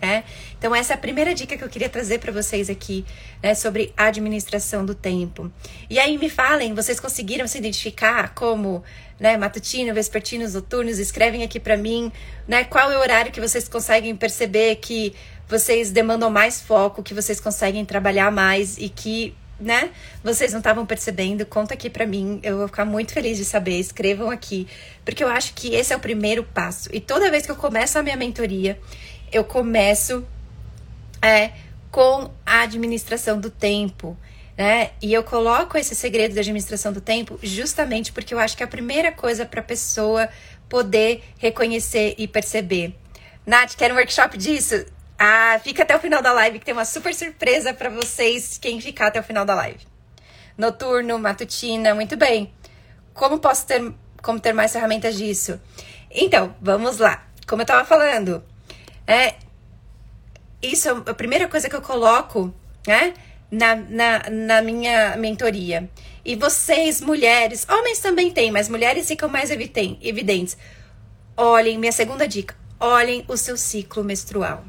É? 0.00 0.24
Então 0.58 0.74
essa 0.74 0.92
é 0.92 0.94
a 0.94 0.98
primeira 0.98 1.34
dica 1.34 1.56
que 1.56 1.64
eu 1.64 1.70
queria 1.70 1.88
trazer 1.88 2.18
para 2.18 2.30
vocês 2.30 2.68
aqui, 2.68 3.02
né, 3.42 3.54
sobre 3.54 3.94
administração 3.96 4.84
do 4.84 4.94
tempo. 4.94 5.50
E 5.88 5.98
aí 5.98 6.18
me 6.18 6.28
falem, 6.28 6.74
vocês 6.74 7.00
conseguiram 7.00 7.48
se 7.48 7.56
identificar 7.56 8.34
como, 8.34 8.84
né, 9.18 9.38
matutino, 9.38 9.94
vespertinos, 9.94 10.52
noturnos? 10.52 10.98
Escrevem 10.98 11.42
aqui 11.42 11.58
para 11.58 11.78
mim, 11.78 12.12
né, 12.46 12.64
qual 12.64 12.92
é 12.92 12.98
o 12.98 13.00
horário 13.00 13.32
que 13.32 13.40
vocês 13.40 13.68
conseguem 13.68 14.14
perceber 14.14 14.76
que 14.76 15.14
vocês 15.48 15.90
demandam 15.90 16.28
mais 16.28 16.60
foco, 16.60 17.02
que 17.02 17.14
vocês 17.14 17.40
conseguem 17.40 17.82
trabalhar 17.82 18.30
mais 18.30 18.76
e 18.76 18.90
que 18.90 19.34
né? 19.58 19.90
Vocês 20.22 20.52
não 20.52 20.58
estavam 20.58 20.84
percebendo? 20.84 21.46
Conta 21.46 21.74
aqui 21.74 21.88
para 21.88 22.06
mim. 22.06 22.40
Eu 22.42 22.58
vou 22.58 22.68
ficar 22.68 22.84
muito 22.84 23.12
feliz 23.12 23.36
de 23.38 23.44
saber. 23.44 23.78
Escrevam 23.78 24.30
aqui, 24.30 24.66
porque 25.04 25.24
eu 25.24 25.28
acho 25.28 25.54
que 25.54 25.74
esse 25.74 25.92
é 25.92 25.96
o 25.96 26.00
primeiro 26.00 26.44
passo. 26.44 26.88
E 26.92 27.00
toda 27.00 27.30
vez 27.30 27.46
que 27.46 27.52
eu 27.52 27.56
começo 27.56 27.98
a 27.98 28.02
minha 28.02 28.16
mentoria, 28.16 28.78
eu 29.32 29.44
começo 29.44 30.26
é, 31.22 31.52
com 31.90 32.30
a 32.44 32.62
administração 32.62 33.40
do 33.40 33.50
tempo. 33.50 34.16
Né? 34.56 34.90
E 35.02 35.12
eu 35.12 35.22
coloco 35.22 35.76
esse 35.76 35.94
segredo 35.94 36.34
da 36.34 36.40
administração 36.40 36.90
do 36.90 37.00
tempo 37.00 37.38
justamente 37.42 38.10
porque 38.10 38.32
eu 38.32 38.38
acho 38.38 38.56
que 38.56 38.62
é 38.62 38.66
a 38.66 38.68
primeira 38.68 39.12
coisa 39.12 39.44
para 39.44 39.60
a 39.60 39.62
pessoa 39.62 40.30
poder 40.68 41.22
reconhecer 41.38 42.14
e 42.16 42.26
perceber. 42.26 42.94
Nath, 43.44 43.76
quer 43.76 43.92
um 43.92 43.96
workshop 43.96 44.36
disso? 44.38 44.86
Ah, 45.18 45.58
fica 45.64 45.82
até 45.82 45.96
o 45.96 45.98
final 45.98 46.20
da 46.20 46.32
live 46.32 46.58
que 46.58 46.64
tem 46.64 46.74
uma 46.74 46.84
super 46.84 47.14
surpresa 47.14 47.72
para 47.72 47.88
vocês, 47.88 48.58
quem 48.58 48.80
ficar 48.80 49.06
até 49.06 49.18
o 49.18 49.22
final 49.22 49.46
da 49.46 49.54
live. 49.54 49.80
Noturno, 50.58 51.18
matutina, 51.18 51.94
muito 51.94 52.16
bem. 52.16 52.52
Como 53.14 53.38
posso 53.38 53.66
ter, 53.66 53.94
como 54.22 54.38
ter 54.38 54.52
mais 54.52 54.72
ferramentas 54.72 55.16
disso? 55.16 55.58
Então, 56.10 56.54
vamos 56.60 56.98
lá. 56.98 57.26
Como 57.46 57.62
eu 57.62 57.66
tava 57.66 57.84
falando, 57.84 58.44
é, 59.06 59.36
isso 60.62 60.88
é 60.88 61.10
a 61.10 61.14
primeira 61.14 61.48
coisa 61.48 61.68
que 61.68 61.76
eu 61.76 61.82
coloco, 61.82 62.54
né, 62.86 63.14
na, 63.50 63.74
na, 63.74 64.22
na 64.30 64.62
minha 64.62 65.16
mentoria. 65.16 65.88
E 66.26 66.36
vocês, 66.36 67.00
mulheres, 67.00 67.66
homens 67.70 68.00
também 68.00 68.30
têm, 68.30 68.50
mas 68.50 68.68
mulheres 68.68 69.08
ficam 69.08 69.30
mais 69.30 69.50
evidentes. 69.50 70.58
Olhem, 71.34 71.78
minha 71.78 71.92
segunda 71.92 72.28
dica, 72.28 72.54
olhem 72.78 73.24
o 73.28 73.36
seu 73.36 73.56
ciclo 73.56 74.04
menstrual 74.04 74.64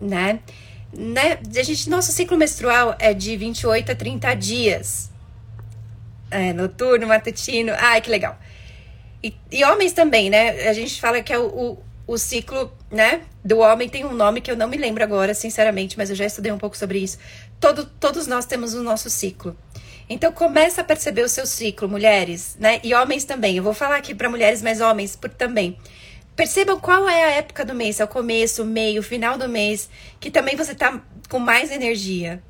né? 0.00 0.40
né? 0.92 1.38
A 1.56 1.62
gente, 1.62 1.88
nosso 1.90 2.12
ciclo 2.12 2.36
menstrual 2.36 2.96
é 2.98 3.12
de 3.12 3.36
28 3.36 3.92
a 3.92 3.94
30 3.94 4.34
dias. 4.34 5.10
É, 6.30 6.52
noturno, 6.52 7.06
matutino. 7.06 7.72
Ai, 7.78 8.00
que 8.00 8.10
legal. 8.10 8.38
E, 9.22 9.34
e, 9.50 9.64
homens 9.64 9.92
também, 9.92 10.30
né? 10.30 10.68
A 10.68 10.72
gente 10.72 11.00
fala 11.00 11.22
que 11.22 11.32
é 11.32 11.38
o, 11.38 11.46
o, 11.46 11.78
o, 12.06 12.18
ciclo, 12.18 12.72
né? 12.90 13.22
Do 13.44 13.58
homem 13.58 13.88
tem 13.88 14.04
um 14.04 14.12
nome 14.12 14.40
que 14.40 14.50
eu 14.50 14.56
não 14.56 14.68
me 14.68 14.76
lembro 14.76 15.02
agora, 15.02 15.34
sinceramente, 15.34 15.96
mas 15.96 16.10
eu 16.10 16.16
já 16.16 16.26
estudei 16.26 16.52
um 16.52 16.58
pouco 16.58 16.76
sobre 16.76 16.98
isso. 16.98 17.18
Todo, 17.58 17.86
todos 17.86 18.26
nós 18.26 18.44
temos 18.44 18.74
o 18.74 18.82
nosso 18.82 19.08
ciclo. 19.08 19.56
Então 20.08 20.30
começa 20.30 20.80
a 20.80 20.84
perceber 20.84 21.22
o 21.22 21.28
seu 21.28 21.46
ciclo, 21.46 21.88
mulheres, 21.88 22.56
né? 22.60 22.80
E 22.84 22.94
homens 22.94 23.24
também. 23.24 23.56
Eu 23.56 23.62
vou 23.62 23.74
falar 23.74 23.96
aqui 23.96 24.14
para 24.14 24.28
mulheres, 24.28 24.62
mas 24.62 24.80
homens 24.80 25.16
por, 25.16 25.30
também. 25.30 25.76
Percebam 26.36 26.78
qual 26.78 27.08
é 27.08 27.24
a 27.24 27.30
época 27.32 27.64
do 27.64 27.74
mês, 27.74 27.98
é 27.98 28.04
o 28.04 28.08
começo, 28.08 28.62
o 28.62 28.66
meio, 28.66 29.00
o 29.00 29.02
final 29.02 29.38
do 29.38 29.48
mês, 29.48 29.88
que 30.20 30.30
também 30.30 30.54
você 30.54 30.74
tá 30.74 31.00
com 31.28 31.38
mais 31.38 31.72
energia. 31.72 32.42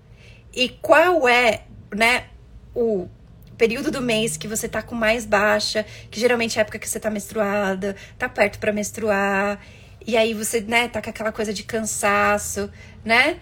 E 0.53 0.69
qual 0.69 1.29
é, 1.29 1.63
né, 1.95 2.25
o 2.75 3.09
período 3.57 3.91
do 3.91 4.03
mês 4.03 4.37
que 4.37 4.49
você 4.49 4.69
tá 4.69 4.83
com 4.83 4.95
mais 4.95 5.25
baixa, 5.25 5.87
que 6.11 6.19
geralmente 6.19 6.59
é 6.59 6.61
a 6.61 6.63
época 6.63 6.79
que 6.79 6.89
você 6.89 6.99
tá 6.99 7.09
menstruada, 7.09 7.95
tá 8.19 8.29
perto 8.29 8.59
para 8.59 8.73
menstruar, 8.73 9.61
e 10.05 10.17
aí 10.17 10.35
você, 10.35 10.61
né, 10.61 10.89
tá 10.89 11.01
com 11.01 11.09
aquela 11.09 11.31
coisa 11.33 11.55
de 11.55 11.63
cansaço, 11.63 12.69
né? 13.05 13.39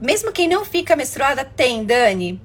mesmo 0.00 0.32
quem 0.32 0.48
não 0.48 0.64
fica 0.64 0.94
menstruada 0.96 1.44
tem, 1.44 1.84
Dani, 1.84 2.40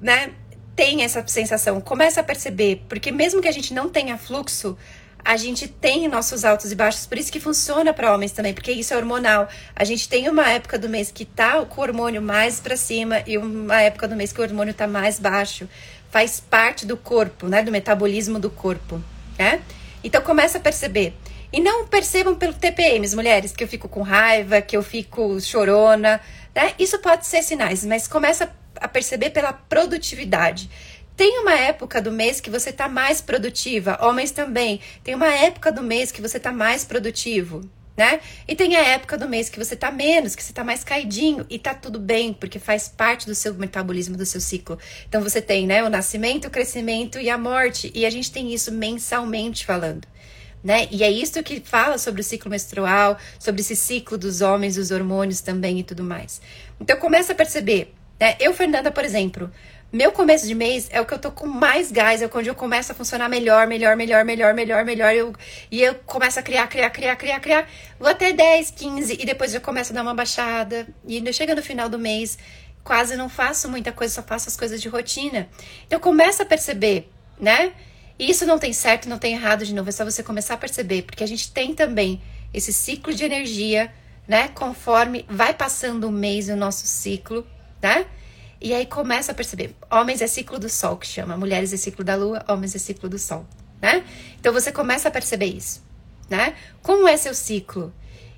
né? 0.00 0.32
Tem 0.74 1.02
essa 1.02 1.26
sensação, 1.26 1.80
começa 1.80 2.20
a 2.20 2.24
perceber, 2.24 2.84
porque 2.88 3.10
mesmo 3.10 3.40
que 3.40 3.48
a 3.48 3.52
gente 3.52 3.74
não 3.74 3.88
tenha 3.88 4.16
fluxo, 4.16 4.76
a 5.24 5.36
gente 5.36 5.68
tem 5.68 6.08
nossos 6.08 6.44
altos 6.44 6.72
e 6.72 6.74
baixos, 6.74 7.06
por 7.06 7.18
isso 7.18 7.30
que 7.30 7.40
funciona 7.40 7.92
para 7.92 8.14
homens 8.14 8.32
também, 8.32 8.54
porque 8.54 8.72
isso 8.72 8.94
é 8.94 8.96
hormonal. 8.96 9.48
A 9.74 9.84
gente 9.84 10.08
tem 10.08 10.28
uma 10.28 10.48
época 10.50 10.78
do 10.78 10.88
mês 10.88 11.10
que 11.10 11.24
tá 11.24 11.64
com 11.64 11.80
o 11.80 11.84
hormônio 11.84 12.22
mais 12.22 12.60
para 12.60 12.76
cima 12.76 13.22
e 13.26 13.36
uma 13.36 13.80
época 13.80 14.08
do 14.08 14.16
mês 14.16 14.32
que 14.32 14.40
o 14.40 14.42
hormônio 14.42 14.72
tá 14.72 14.86
mais 14.86 15.18
baixo. 15.18 15.68
Faz 16.10 16.40
parte 16.40 16.86
do 16.86 16.96
corpo, 16.96 17.46
né, 17.46 17.62
do 17.62 17.70
metabolismo 17.70 18.38
do 18.38 18.48
corpo, 18.48 19.02
né? 19.38 19.60
Então 20.02 20.22
começa 20.22 20.58
a 20.58 20.60
perceber. 20.60 21.14
E 21.52 21.60
não 21.60 21.86
percebam 21.86 22.34
pelo 22.34 22.54
TPM, 22.54 23.06
mulheres, 23.14 23.52
que 23.52 23.64
eu 23.64 23.68
fico 23.68 23.88
com 23.88 24.02
raiva, 24.02 24.60
que 24.60 24.76
eu 24.76 24.82
fico 24.82 25.40
chorona, 25.40 26.20
né? 26.54 26.74
Isso 26.78 26.98
pode 26.98 27.26
ser 27.26 27.42
sinais, 27.42 27.84
mas 27.84 28.06
começa 28.08 28.50
a 28.80 28.88
perceber 28.88 29.30
pela 29.30 29.52
produtividade. 29.52 30.70
Tem 31.18 31.40
uma 31.40 31.52
época 31.52 32.00
do 32.00 32.12
mês 32.12 32.40
que 32.40 32.48
você 32.48 32.72
tá 32.72 32.88
mais 32.88 33.20
produtiva, 33.20 33.98
homens 34.00 34.30
também. 34.30 34.78
Tem 35.02 35.16
uma 35.16 35.26
época 35.26 35.72
do 35.72 35.82
mês 35.82 36.12
que 36.12 36.22
você 36.22 36.38
tá 36.38 36.52
mais 36.52 36.84
produtivo, 36.84 37.68
né? 37.96 38.20
E 38.46 38.54
tem 38.54 38.76
a 38.76 38.84
época 38.90 39.18
do 39.18 39.28
mês 39.28 39.48
que 39.48 39.58
você 39.58 39.74
tá 39.74 39.90
menos, 39.90 40.36
que 40.36 40.44
você 40.44 40.52
tá 40.52 40.62
mais 40.62 40.84
caidinho 40.84 41.44
e 41.50 41.58
tá 41.58 41.74
tudo 41.74 41.98
bem, 41.98 42.32
porque 42.32 42.60
faz 42.60 42.88
parte 42.88 43.26
do 43.26 43.34
seu 43.34 43.52
metabolismo, 43.54 44.16
do 44.16 44.24
seu 44.24 44.40
ciclo. 44.40 44.78
Então 45.08 45.20
você 45.20 45.42
tem, 45.42 45.66
né, 45.66 45.82
o 45.82 45.90
nascimento, 45.90 46.46
o 46.46 46.50
crescimento 46.52 47.18
e 47.18 47.28
a 47.28 47.36
morte, 47.36 47.90
e 47.96 48.06
a 48.06 48.10
gente 48.10 48.30
tem 48.30 48.54
isso 48.54 48.70
mensalmente 48.70 49.66
falando 49.66 50.06
né? 50.62 50.88
E 50.90 51.02
é 51.04 51.10
isso 51.10 51.42
que 51.42 51.60
fala 51.60 51.98
sobre 51.98 52.20
o 52.20 52.24
ciclo 52.24 52.50
menstrual, 52.50 53.16
sobre 53.38 53.60
esse 53.60 53.76
ciclo 53.76 54.18
dos 54.18 54.40
homens, 54.40 54.76
os 54.76 54.90
hormônios 54.90 55.40
também 55.40 55.78
e 55.80 55.82
tudo 55.82 56.02
mais. 56.02 56.40
Então 56.80 56.96
começa 56.96 57.32
a 57.32 57.34
perceber, 57.34 57.94
né? 58.18 58.36
Eu, 58.40 58.52
Fernanda, 58.52 58.90
por 58.90 59.04
exemplo, 59.04 59.50
meu 59.90 60.12
começo 60.12 60.46
de 60.46 60.54
mês 60.54 60.86
é 60.90 61.00
o 61.00 61.06
que 61.06 61.14
eu 61.14 61.18
tô 61.18 61.32
com 61.32 61.46
mais 61.46 61.90
gás, 61.90 62.20
é 62.20 62.28
quando 62.28 62.46
eu 62.46 62.54
começo 62.54 62.92
a 62.92 62.94
funcionar 62.94 63.26
melhor, 63.26 63.66
melhor, 63.66 63.96
melhor, 63.96 64.22
melhor, 64.22 64.52
melhor, 64.52 64.84
melhor. 64.84 65.14
Eu, 65.14 65.34
e 65.70 65.80
eu 65.80 65.94
começo 65.94 66.38
a 66.38 66.42
criar, 66.42 66.66
criar, 66.66 66.90
criar, 66.90 67.16
criar, 67.16 67.40
criar. 67.40 67.70
Vou 67.98 68.08
até 68.08 68.32
10, 68.32 68.70
15 68.72 69.16
e 69.18 69.24
depois 69.24 69.54
eu 69.54 69.62
começo 69.62 69.92
a 69.92 69.94
dar 69.94 70.02
uma 70.02 70.14
baixada. 70.14 70.86
E 71.06 71.32
chega 71.32 71.54
no 71.54 71.62
final 71.62 71.88
do 71.88 71.98
mês, 71.98 72.36
quase 72.84 73.16
não 73.16 73.30
faço 73.30 73.66
muita 73.68 73.90
coisa, 73.90 74.14
só 74.14 74.22
faço 74.22 74.50
as 74.50 74.56
coisas 74.56 74.80
de 74.80 74.88
rotina. 74.88 75.48
Então 75.86 75.98
começa 75.98 76.42
a 76.42 76.46
perceber, 76.46 77.10
né? 77.40 77.72
E 78.18 78.30
isso 78.30 78.44
não 78.44 78.58
tem 78.58 78.74
certo, 78.74 79.08
não 79.08 79.18
tem 79.18 79.34
errado 79.34 79.64
de 79.64 79.74
novo, 79.74 79.88
é 79.88 79.92
só 79.92 80.04
você 80.04 80.22
começar 80.22 80.54
a 80.54 80.58
perceber, 80.58 81.02
porque 81.02 81.24
a 81.24 81.26
gente 81.26 81.50
tem 81.50 81.72
também 81.72 82.20
esse 82.52 82.72
ciclo 82.72 83.14
de 83.14 83.24
energia, 83.24 83.90
né? 84.26 84.48
Conforme 84.48 85.24
vai 85.30 85.54
passando 85.54 86.08
o 86.08 86.12
mês 86.12 86.48
o 86.48 86.56
nosso 86.56 86.86
ciclo, 86.86 87.46
né? 87.82 88.06
E 88.60 88.74
aí 88.74 88.86
começa 88.86 89.32
a 89.32 89.34
perceber, 89.34 89.74
homens 89.90 90.20
é 90.20 90.26
ciclo 90.26 90.58
do 90.58 90.68
sol 90.68 90.96
que 90.96 91.06
chama, 91.06 91.36
mulheres 91.36 91.72
é 91.72 91.76
ciclo 91.76 92.04
da 92.04 92.16
lua, 92.16 92.44
homens 92.48 92.74
é 92.74 92.78
ciclo 92.78 93.08
do 93.08 93.18
sol, 93.18 93.46
né? 93.80 94.04
Então 94.40 94.52
você 94.52 94.72
começa 94.72 95.08
a 95.08 95.10
perceber 95.10 95.46
isso, 95.46 95.82
né? 96.28 96.54
Como 96.82 97.06
é 97.06 97.16
seu 97.16 97.34
ciclo? 97.34 97.92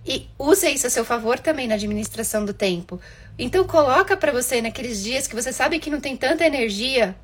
E 0.06 0.28
use 0.38 0.68
isso 0.68 0.87
a 0.87 0.90
seu 0.90 1.04
favor 1.04 1.38
também 1.38 1.66
na 1.66 1.75
administração 1.75 2.44
do 2.44 2.52
tempo. 2.52 3.00
Então 3.38 3.66
coloca 3.66 4.16
para 4.16 4.32
você 4.32 4.61
naqueles 4.61 5.02
dias 5.02 5.26
que 5.26 5.35
você 5.35 5.52
sabe 5.52 5.78
que 5.78 5.90
não 5.90 6.00
tem 6.00 6.16
tanta 6.16 6.44
energia 6.44 7.16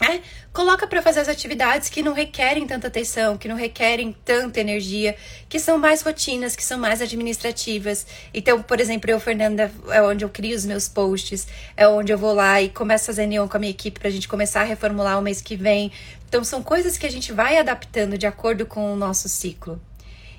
é, 0.00 0.20
coloca 0.52 0.86
para 0.86 1.00
fazer 1.00 1.20
as 1.20 1.28
atividades 1.28 1.88
que 1.88 2.02
não 2.02 2.12
requerem 2.12 2.66
tanta 2.66 2.88
atenção, 2.88 3.38
que 3.38 3.48
não 3.48 3.56
requerem 3.56 4.14
tanta 4.24 4.60
energia, 4.60 5.16
que 5.48 5.58
são 5.58 5.78
mais 5.78 6.02
rotinas, 6.02 6.56
que 6.56 6.64
são 6.64 6.78
mais 6.78 7.00
administrativas. 7.00 8.06
Então, 8.32 8.60
por 8.62 8.80
exemplo, 8.80 9.10
eu, 9.10 9.20
Fernanda, 9.20 9.70
é 9.88 10.02
onde 10.02 10.24
eu 10.24 10.28
crio 10.28 10.56
os 10.56 10.64
meus 10.64 10.88
posts, 10.88 11.46
é 11.76 11.86
onde 11.86 12.12
eu 12.12 12.18
vou 12.18 12.34
lá 12.34 12.60
e 12.60 12.68
começo 12.68 13.10
a 13.10 13.14
reunião 13.14 13.46
com 13.46 13.56
a 13.56 13.60
minha 13.60 13.70
equipe 13.70 13.98
para 13.98 14.08
a 14.08 14.12
gente 14.12 14.28
começar 14.28 14.62
a 14.62 14.64
reformular 14.64 15.18
o 15.18 15.22
mês 15.22 15.40
que 15.40 15.56
vem. 15.56 15.92
Então, 16.28 16.42
são 16.42 16.62
coisas 16.62 16.98
que 16.98 17.06
a 17.06 17.10
gente 17.10 17.32
vai 17.32 17.56
adaptando 17.58 18.18
de 18.18 18.26
acordo 18.26 18.66
com 18.66 18.92
o 18.92 18.96
nosso 18.96 19.28
ciclo. 19.28 19.80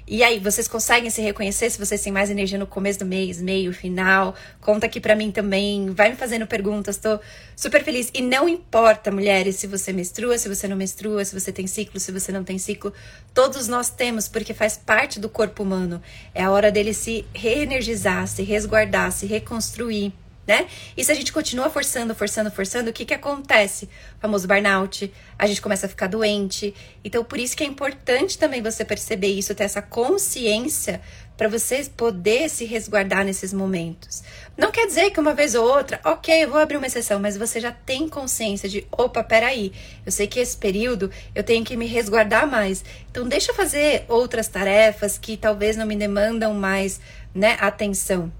E 0.07 0.23
aí, 0.23 0.37
vocês 0.37 0.67
conseguem 0.67 1.09
se 1.09 1.19
reconhecer 1.19 1.67
se 1.71 1.79
vocês 1.79 1.99
têm 1.99 2.13
mais 2.13 2.29
energia 2.29 2.59
no 2.59 2.67
começo 2.67 2.99
do 2.99 3.05
mês, 3.07 3.41
meio, 3.41 3.73
final? 3.73 4.35
Conta 4.61 4.85
aqui 4.85 4.99
pra 4.99 5.15
mim 5.15 5.31
também, 5.31 5.89
vai 5.89 6.11
me 6.11 6.15
fazendo 6.15 6.45
perguntas, 6.45 6.97
tô 6.97 7.19
super 7.55 7.83
feliz. 7.83 8.11
E 8.13 8.21
não 8.21 8.47
importa, 8.47 9.09
mulheres, 9.09 9.55
se 9.55 9.65
você 9.65 9.91
menstrua, 9.91 10.37
se 10.37 10.47
você 10.47 10.67
não 10.67 10.77
menstrua, 10.77 11.25
se 11.25 11.33
você 11.33 11.51
tem 11.51 11.65
ciclo, 11.65 11.99
se 11.99 12.11
você 12.11 12.31
não 12.31 12.43
tem 12.43 12.59
ciclo, 12.59 12.93
todos 13.33 13.67
nós 13.67 13.89
temos, 13.89 14.27
porque 14.27 14.53
faz 14.53 14.77
parte 14.77 15.19
do 15.19 15.27
corpo 15.27 15.63
humano. 15.63 15.99
É 16.35 16.43
a 16.43 16.51
hora 16.51 16.71
dele 16.71 16.93
se 16.93 17.25
reenergizar, 17.33 18.27
se 18.27 18.43
resguardar, 18.43 19.11
se 19.11 19.25
reconstruir 19.25 20.13
né? 20.47 20.67
E 20.95 21.03
se 21.03 21.11
a 21.11 21.15
gente 21.15 21.33
continua 21.33 21.69
forçando, 21.69 22.13
forçando, 22.13 22.51
forçando, 22.51 22.89
o 22.89 22.93
que 22.93 23.05
que 23.05 23.13
acontece? 23.13 23.85
O 24.17 24.21
famoso 24.21 24.47
burnout, 24.47 25.11
a 25.37 25.47
gente 25.47 25.61
começa 25.61 25.85
a 25.85 25.89
ficar 25.89 26.07
doente. 26.07 26.73
Então, 27.03 27.23
por 27.23 27.39
isso 27.39 27.57
que 27.57 27.63
é 27.63 27.67
importante 27.67 28.37
também 28.37 28.61
você 28.61 28.85
perceber 28.85 29.27
isso, 29.27 29.55
ter 29.55 29.63
essa 29.63 29.81
consciência 29.81 31.01
para 31.37 31.49
você 31.49 31.83
poder 31.97 32.49
se 32.49 32.63
resguardar 32.63 33.25
nesses 33.25 33.51
momentos. 33.51 34.23
Não 34.55 34.71
quer 34.71 34.87
dizer 34.87 35.11
que 35.11 35.19
uma 35.19 35.33
vez 35.33 35.53
ou 35.53 35.67
outra, 35.67 35.99
ok, 36.05 36.43
eu 36.43 36.49
vou 36.49 36.59
abrir 36.59 36.77
uma 36.77 36.87
exceção, 36.87 37.19
mas 37.19 37.35
você 37.35 37.59
já 37.59 37.71
tem 37.71 38.07
consciência 38.07 38.69
de, 38.69 38.87
opa, 38.91 39.21
peraí, 39.23 39.73
eu 40.05 40.11
sei 40.11 40.27
que 40.27 40.39
esse 40.39 40.55
período 40.55 41.11
eu 41.33 41.43
tenho 41.43 41.65
que 41.65 41.75
me 41.75 41.87
resguardar 41.87 42.47
mais. 42.47 42.85
Então, 43.11 43.27
deixa 43.27 43.51
eu 43.51 43.55
fazer 43.55 44.05
outras 44.07 44.47
tarefas 44.47 45.17
que 45.17 45.35
talvez 45.35 45.75
não 45.75 45.85
me 45.85 45.95
demandam 45.95 46.53
mais, 46.53 47.01
né, 47.33 47.57
atenção, 47.59 48.31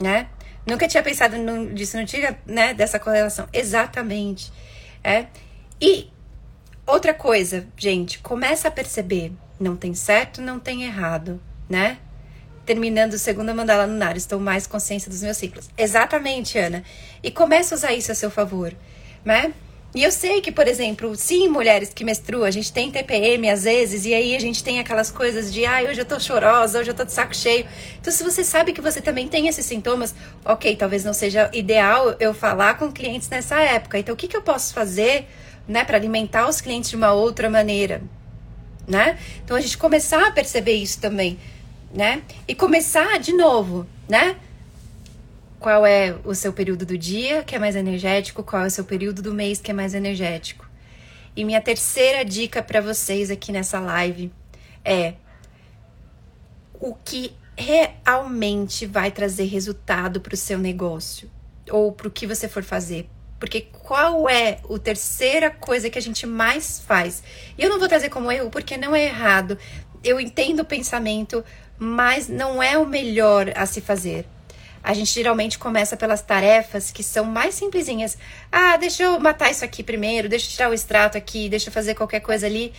né? 0.00 0.28
Nunca 0.66 0.88
tinha 0.88 1.02
pensado 1.02 1.36
nisso, 1.36 1.96
não 1.96 2.04
tinha, 2.04 2.38
né, 2.46 2.72
dessa 2.72 2.98
correlação. 2.98 3.46
Exatamente. 3.52 4.50
É. 5.02 5.26
E 5.80 6.10
outra 6.86 7.12
coisa, 7.12 7.66
gente, 7.76 8.18
começa 8.20 8.68
a 8.68 8.70
perceber, 8.70 9.32
não 9.60 9.76
tem 9.76 9.94
certo, 9.94 10.40
não 10.40 10.58
tem 10.58 10.84
errado, 10.84 11.40
né? 11.68 11.98
Terminando 12.64 13.12
o 13.12 13.18
segundo 13.18 13.54
mandala 13.54 13.84
lunar, 13.84 14.16
estou 14.16 14.40
mais 14.40 14.66
consciência 14.66 15.10
dos 15.10 15.22
meus 15.22 15.36
ciclos. 15.36 15.68
Exatamente, 15.76 16.58
Ana. 16.58 16.82
E 17.22 17.30
começa 17.30 17.74
a 17.74 17.76
usar 17.76 17.92
isso 17.92 18.10
a 18.10 18.14
seu 18.14 18.30
favor, 18.30 18.74
né? 19.22 19.52
E 19.94 20.02
eu 20.02 20.10
sei 20.10 20.40
que, 20.40 20.50
por 20.50 20.66
exemplo, 20.66 21.14
sim, 21.14 21.48
mulheres 21.48 21.94
que 21.94 22.04
menstruam, 22.04 22.44
a 22.44 22.50
gente 22.50 22.72
tem 22.72 22.90
TPM 22.90 23.48
às 23.48 23.62
vezes, 23.62 24.04
e 24.04 24.12
aí 24.12 24.34
a 24.34 24.40
gente 24.40 24.64
tem 24.64 24.80
aquelas 24.80 25.08
coisas 25.08 25.52
de, 25.52 25.64
ai, 25.64 25.86
ah, 25.86 25.90
hoje 25.90 26.00
eu 26.00 26.04
tô 26.04 26.18
chorosa, 26.18 26.80
hoje 26.80 26.90
eu 26.90 26.94
tô 26.94 27.04
de 27.04 27.12
saco 27.12 27.32
cheio. 27.32 27.64
Então, 28.00 28.12
se 28.12 28.24
você 28.24 28.42
sabe 28.42 28.72
que 28.72 28.80
você 28.80 29.00
também 29.00 29.28
tem 29.28 29.46
esses 29.46 29.64
sintomas, 29.64 30.12
ok, 30.44 30.74
talvez 30.74 31.04
não 31.04 31.14
seja 31.14 31.48
ideal 31.52 32.16
eu 32.18 32.34
falar 32.34 32.76
com 32.76 32.90
clientes 32.90 33.28
nessa 33.28 33.60
época. 33.60 33.96
Então, 33.96 34.14
o 34.14 34.16
que, 34.16 34.26
que 34.26 34.36
eu 34.36 34.42
posso 34.42 34.74
fazer, 34.74 35.28
né, 35.68 35.84
para 35.84 35.96
alimentar 35.96 36.48
os 36.48 36.60
clientes 36.60 36.90
de 36.90 36.96
uma 36.96 37.12
outra 37.12 37.48
maneira, 37.48 38.02
né? 38.88 39.16
Então, 39.44 39.56
a 39.56 39.60
gente 39.60 39.78
começar 39.78 40.26
a 40.26 40.32
perceber 40.32 40.74
isso 40.74 41.00
também, 41.00 41.38
né? 41.94 42.20
E 42.48 42.54
começar 42.54 43.20
de 43.20 43.32
novo, 43.32 43.86
né? 44.08 44.34
Qual 45.64 45.86
é 45.86 46.14
o 46.26 46.34
seu 46.34 46.52
período 46.52 46.84
do 46.84 46.98
dia 46.98 47.42
que 47.42 47.56
é 47.56 47.58
mais 47.58 47.74
energético, 47.74 48.42
qual 48.42 48.64
é 48.64 48.66
o 48.66 48.70
seu 48.70 48.84
período 48.84 49.22
do 49.22 49.32
mês 49.32 49.62
que 49.62 49.70
é 49.70 49.74
mais 49.74 49.94
energético. 49.94 50.68
E 51.34 51.42
minha 51.42 51.58
terceira 51.58 52.22
dica 52.22 52.62
para 52.62 52.82
vocês 52.82 53.30
aqui 53.30 53.50
nessa 53.50 53.80
live 53.80 54.30
é 54.84 55.14
o 56.78 56.94
que 56.94 57.32
realmente 57.56 58.84
vai 58.84 59.10
trazer 59.10 59.44
resultado 59.44 60.20
para 60.20 60.34
o 60.34 60.36
seu 60.36 60.58
negócio 60.58 61.30
ou 61.70 61.92
para 61.92 62.08
o 62.08 62.10
que 62.10 62.26
você 62.26 62.46
for 62.46 62.62
fazer. 62.62 63.08
Porque 63.40 63.62
qual 63.62 64.28
é 64.28 64.60
a 64.68 64.78
terceira 64.78 65.50
coisa 65.50 65.88
que 65.88 65.98
a 65.98 66.02
gente 66.02 66.26
mais 66.26 66.80
faz? 66.86 67.22
E 67.56 67.62
eu 67.62 67.70
não 67.70 67.78
vou 67.78 67.88
trazer 67.88 68.10
como 68.10 68.30
erro 68.30 68.50
porque 68.50 68.76
não 68.76 68.94
é 68.94 69.06
errado. 69.06 69.56
Eu 70.04 70.20
entendo 70.20 70.60
o 70.60 70.66
pensamento, 70.66 71.42
mas 71.78 72.28
não 72.28 72.62
é 72.62 72.76
o 72.76 72.86
melhor 72.86 73.50
a 73.56 73.64
se 73.64 73.80
fazer. 73.80 74.26
A 74.84 74.92
gente 74.92 75.10
geralmente 75.10 75.58
começa 75.58 75.96
pelas 75.96 76.20
tarefas 76.20 76.90
que 76.90 77.02
são 77.02 77.24
mais 77.24 77.54
simplesinhas. 77.54 78.18
Ah, 78.52 78.76
deixa 78.76 79.02
eu 79.02 79.18
matar 79.18 79.50
isso 79.50 79.64
aqui 79.64 79.82
primeiro, 79.82 80.28
deixa 80.28 80.46
eu 80.46 80.50
tirar 80.50 80.70
o 80.70 80.74
extrato 80.74 81.16
aqui, 81.16 81.48
deixa 81.48 81.70
eu 81.70 81.72
fazer 81.72 81.94
qualquer 81.94 82.20
coisa 82.20 82.44
ali. 82.44 82.70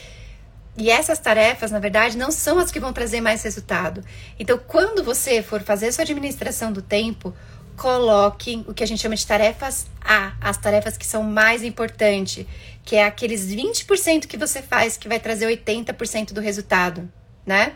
E 0.77 0.91
essas 0.91 1.17
tarefas, 1.17 1.71
na 1.71 1.79
verdade, 1.79 2.15
não 2.15 2.29
são 2.29 2.59
as 2.59 2.69
que 2.69 2.79
vão 2.79 2.93
trazer 2.93 3.21
mais 3.21 3.41
resultado. 3.41 4.03
Então, 4.38 4.59
quando 4.67 5.03
você 5.03 5.41
for 5.41 5.63
fazer 5.63 5.91
sua 5.91 6.03
administração 6.03 6.71
do 6.71 6.81
tempo, 6.81 7.33
coloque 7.75 8.63
o 8.67 8.74
que 8.74 8.83
a 8.83 8.88
gente 8.88 9.01
chama 9.01 9.15
de 9.15 9.25
tarefas 9.25 9.88
A, 10.00 10.33
as 10.39 10.57
tarefas 10.57 10.97
que 10.97 11.07
são 11.07 11.24
mais 11.24 11.63
importantes, 11.63 12.45
que 12.83 12.97
é 12.97 13.03
aqueles 13.03 13.47
20% 13.47 14.27
que 14.27 14.38
você 14.38 14.62
faz 14.62 14.95
que 14.95 15.07
vai 15.07 15.19
trazer 15.19 15.47
80% 15.47 16.33
do 16.33 16.41
resultado, 16.41 17.09
né? 17.45 17.74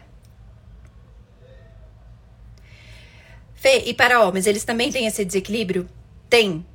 E 3.77 3.93
para 3.93 4.21
homens, 4.21 4.47
eles 4.47 4.63
também 4.63 4.91
têm 4.91 5.05
esse 5.05 5.23
desequilíbrio? 5.23 5.87
Tem. 6.29 6.65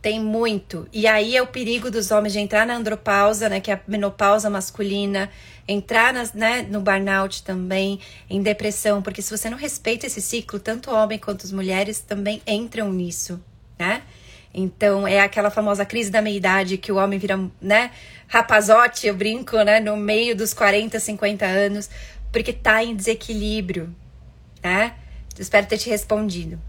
Tem 0.00 0.20
muito. 0.20 0.88
E 0.92 1.06
aí 1.06 1.36
é 1.36 1.42
o 1.42 1.46
perigo 1.46 1.90
dos 1.90 2.10
homens 2.10 2.32
de 2.32 2.40
entrar 2.40 2.66
na 2.66 2.74
andropausa, 2.74 3.48
né? 3.48 3.60
Que 3.60 3.70
é 3.70 3.74
a 3.74 3.80
menopausa 3.86 4.50
masculina, 4.50 5.30
entrar 5.66 6.12
nas, 6.12 6.32
né, 6.32 6.62
no 6.68 6.80
burnout 6.80 7.42
também, 7.44 8.00
em 8.28 8.42
depressão, 8.42 9.00
porque 9.00 9.22
se 9.22 9.36
você 9.36 9.48
não 9.48 9.56
respeita 9.56 10.06
esse 10.06 10.20
ciclo, 10.20 10.58
tanto 10.58 10.90
homem 10.90 11.18
quanto 11.18 11.46
as 11.46 11.52
mulheres 11.52 12.00
também 12.00 12.42
entram 12.46 12.92
nisso, 12.92 13.40
né? 13.78 14.02
Então 14.54 15.06
é 15.06 15.20
aquela 15.20 15.50
famosa 15.50 15.84
crise 15.84 16.10
da 16.10 16.20
meia-idade 16.20 16.76
que 16.76 16.92
o 16.92 16.96
homem 16.96 17.18
vira, 17.18 17.38
né, 17.60 17.90
rapazote, 18.26 19.06
eu 19.06 19.14
brinco, 19.14 19.56
né, 19.62 19.80
no 19.80 19.96
meio 19.96 20.36
dos 20.36 20.52
40, 20.52 20.98
50 20.98 21.46
anos, 21.46 21.88
porque 22.30 22.52
tá 22.52 22.82
em 22.82 22.94
desequilíbrio, 22.94 23.94
né? 24.62 24.94
Espero 25.40 25.66
ter 25.66 25.78
te 25.78 25.88
respondido. 25.88 26.60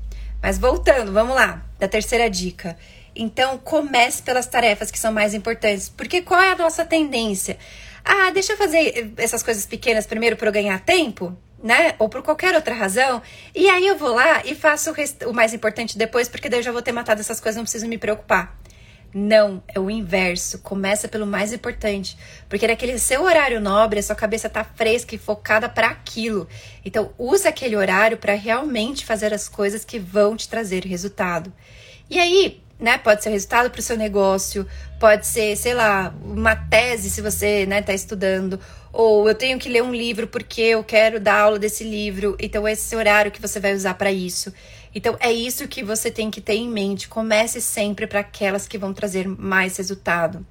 Mas 0.42 0.58
voltando, 0.58 1.12
vamos 1.12 1.36
lá, 1.36 1.64
da 1.80 1.88
terceira 1.88 2.30
dica. 2.30 2.78
Então, 3.16 3.58
comece 3.58 4.22
pelas 4.22 4.46
tarefas 4.46 4.92
que 4.92 5.00
são 5.00 5.12
mais 5.12 5.34
importantes. 5.34 5.90
Porque 5.90 6.22
qual 6.22 6.42
é 6.42 6.52
a 6.52 6.56
nossa 6.56 6.84
tendência? 6.84 7.58
Ah, 8.04 8.32
deixa 8.32 8.54
eu 8.54 8.58
fazer 8.58 9.14
essas 9.18 9.42
coisas 9.42 9.66
pequenas 9.66 10.06
primeiro 10.06 10.36
para 10.36 10.50
eu 10.50 10.52
ganhar 10.52 10.80
tempo, 10.82 11.38
né? 11.64 11.96
Ou 12.00 12.10
por 12.10 12.22
qualquer 12.22 12.54
outra 12.56 12.74
razão. 12.74 13.22
E 13.56 13.70
aí 13.70 13.88
eu 13.88 13.98
vou 13.98 14.14
lá 14.14 14.44
e 14.46 14.54
faço 14.54 14.90
o, 14.90 14.94
rest... 14.94 15.24
o 15.26 15.34
mais 15.34 15.54
importante 15.54 15.98
depois, 15.98 16.28
porque 16.28 16.50
daí 16.50 16.60
eu 16.60 16.64
já 16.64 16.72
vou 16.72 16.82
ter 16.82 16.92
matado 16.92 17.22
essas 17.22 17.40
coisas, 17.40 17.56
não 17.56 17.64
preciso 17.64 17.88
me 17.88 17.98
preocupar. 17.98 18.58
Não, 19.14 19.62
é 19.68 19.80
o 19.80 19.92
inverso. 19.92 20.60
Começa 20.60 21.08
pelo 21.08 21.28
mais 21.28 21.54
importante. 21.54 22.18
Porque 22.50 22.68
naquele 22.68 22.98
seu 22.98 23.24
horário 23.24 23.62
nobre, 23.62 24.00
a 24.00 24.04
sua 24.04 24.16
cabeça 24.16 24.50
tá 24.50 24.64
fresca 24.64 25.14
e 25.14 25.20
focada 25.20 25.70
para 25.70 25.88
aquilo. 25.88 26.48
Então, 26.84 27.14
usa 27.18 27.50
aquele 27.50 27.76
horário 27.76 28.18
para 28.18 28.34
realmente 28.34 29.06
fazer 29.06 29.34
as 29.34 29.48
coisas 29.48 29.86
que 29.86 30.00
vão 30.00 30.36
te 30.36 30.50
trazer 30.50 30.84
resultado. 30.86 31.54
E 32.10 32.20
aí, 32.20 32.64
né? 32.80 32.98
Pode 32.98 33.24
ser 33.24 33.30
resultado 33.30 33.70
para 33.70 33.80
o 33.80 33.84
seu 33.84 33.96
negócio, 33.96 34.68
pode 35.00 35.26
ser, 35.26 35.56
sei 35.56 35.74
lá, 35.74 36.14
uma 36.24 36.56
tese 36.56 37.10
se 37.10 37.22
você 37.22 37.66
né, 37.66 37.82
tá 37.82 37.94
estudando, 37.94 38.60
ou 38.92 39.28
eu 39.28 39.34
tenho 39.34 39.58
que 39.58 39.70
ler 39.70 39.82
um 39.82 39.94
livro 39.94 40.28
porque 40.28 40.62
eu 40.62 40.84
quero 40.84 41.20
dar 41.20 41.40
aula 41.40 41.58
desse 41.58 41.84
livro, 41.84 42.36
então 42.40 42.68
esse 42.68 42.94
é 42.94 42.98
horário 42.98 43.32
que 43.32 43.42
você 43.42 43.60
vai 43.60 43.74
usar 43.74 43.94
para 43.94 44.12
isso. 44.12 44.54
Então 44.96 45.18
é 45.20 45.32
isso 45.32 45.68
que 45.68 45.84
você 45.84 46.12
tem 46.12 46.30
que 46.30 46.42
ter 46.42 46.56
em 46.56 46.70
mente. 46.70 47.08
Comece 47.08 47.60
sempre 47.60 48.06
para 48.06 48.20
aquelas 48.20 48.68
que 48.68 48.78
vão 48.78 48.94
trazer 48.94 49.28
mais 49.28 49.78
resultado. 49.78 50.46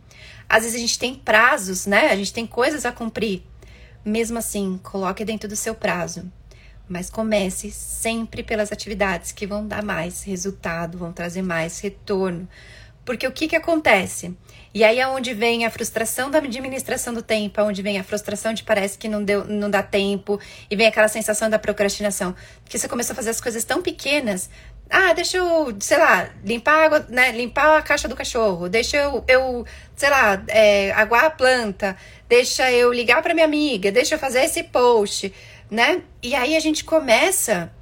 Às 0.49 0.65
vezes 0.65 0.77
a 0.77 0.81
gente 0.81 0.99
tem 0.99 1.15
prazos, 1.15 1.87
né? 1.87 2.11
A 2.11 2.17
gente 2.17 2.33
tem 2.33 2.47
coisas 2.47 2.85
a 2.85 2.93
cumprir. 2.93 3.43
Mesmo 4.05 4.39
assim, 4.39 4.81
coloque 4.83 5.25
dentro 5.25 5.49
do 5.49 5.57
seu 5.57 5.75
prazo 5.75 6.31
mas 6.93 7.09
comece 7.09 7.71
sempre 7.71 8.43
pelas 8.43 8.71
atividades 8.71 9.33
que 9.33 9.47
vão 9.47 9.67
dar 9.67 9.83
mais 9.83 10.23
resultado, 10.25 10.99
vão 10.99 11.11
trazer 11.11 11.41
mais 11.41 11.81
retorno. 11.81 12.47
Porque 13.05 13.27
o 13.27 13.33
que, 13.33 13.49
que 13.49 13.57
acontece? 13.57 14.37
E 14.75 14.85
aí 14.85 15.01
é 15.01 15.07
onde 15.07 15.35
vem 15.35 15.67
a 15.67 15.71
frustração 15.71 16.31
da 16.31 16.39
administração 16.39 17.13
do 17.13 17.21
tempo, 17.21 17.61
é 17.61 17.65
onde 17.65 17.83
vem 17.83 17.99
a 17.99 18.05
frustração 18.05 18.55
de 18.55 18.63
parece 18.63 18.97
que 18.97 19.09
não, 19.09 19.23
deu, 19.23 19.45
não 19.45 19.69
dá 19.69 19.83
tempo, 19.83 20.41
e 20.71 20.77
vem 20.77 20.87
aquela 20.87 21.09
sensação 21.09 21.51
da 21.51 21.59
procrastinação. 21.59 22.35
Porque 22.65 22.79
você 22.79 22.89
começou 22.89 23.13
a 23.13 23.17
fazer 23.17 23.31
as 23.31 23.41
coisas 23.41 23.65
tão 23.65 23.83
pequenas. 23.83 24.49
Ah, 24.89 25.13
deixa 25.13 25.39
eu, 25.39 25.77
sei 25.81 25.99
lá, 25.99 26.31
limpar 26.45 26.75
a 26.75 26.85
água, 26.85 27.07
né? 27.09 27.33
Limpar 27.33 27.79
a 27.79 27.83
caixa 27.83 28.09
do 28.09 28.17
cachorro, 28.17 28.69
deixa 28.69 28.97
eu, 28.97 29.25
eu 29.27 29.67
sei 29.97 30.11
lá, 30.11 30.43
é, 30.49 30.93
aguar 30.93 31.25
a 31.25 31.31
planta, 31.31 31.97
deixa 32.29 32.71
eu 32.71 32.93
ligar 32.93 33.23
para 33.23 33.35
minha 33.35 33.47
amiga, 33.47 33.91
deixa 33.91 34.15
eu 34.15 34.19
fazer 34.19 34.45
esse 34.45 34.63
post 34.63 35.33
né? 35.73 36.03
E 36.23 36.35
aí 36.35 36.55
a 36.55 36.61
gente 36.61 36.85
começa 36.85 37.73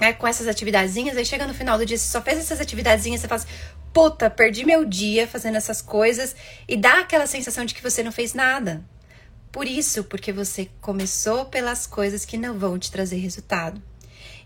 né, 0.00 0.12
com 0.12 0.28
essas 0.28 0.46
atividadezinhas, 0.46 1.16
aí 1.16 1.24
chega 1.24 1.44
no 1.44 1.52
final 1.52 1.76
do 1.76 1.84
dia, 1.84 1.98
você 1.98 2.06
só 2.06 2.22
fez 2.22 2.38
essas 2.38 2.60
atividadezinhas, 2.60 3.20
você 3.20 3.26
fala 3.26 3.40
assim, 3.40 3.52
puta, 3.92 4.30
perdi 4.30 4.64
meu 4.64 4.84
dia 4.84 5.26
fazendo 5.26 5.56
essas 5.56 5.82
coisas, 5.82 6.34
e 6.68 6.76
dá 6.76 7.00
aquela 7.00 7.26
sensação 7.26 7.64
de 7.64 7.74
que 7.74 7.82
você 7.82 8.02
não 8.02 8.12
fez 8.12 8.34
nada. 8.34 8.84
Por 9.52 9.66
isso, 9.66 10.04
porque 10.04 10.32
você 10.32 10.70
começou 10.80 11.46
pelas 11.46 11.86
coisas 11.86 12.24
que 12.24 12.36
não 12.36 12.58
vão 12.58 12.78
te 12.78 12.90
trazer 12.90 13.16
resultado. 13.16 13.82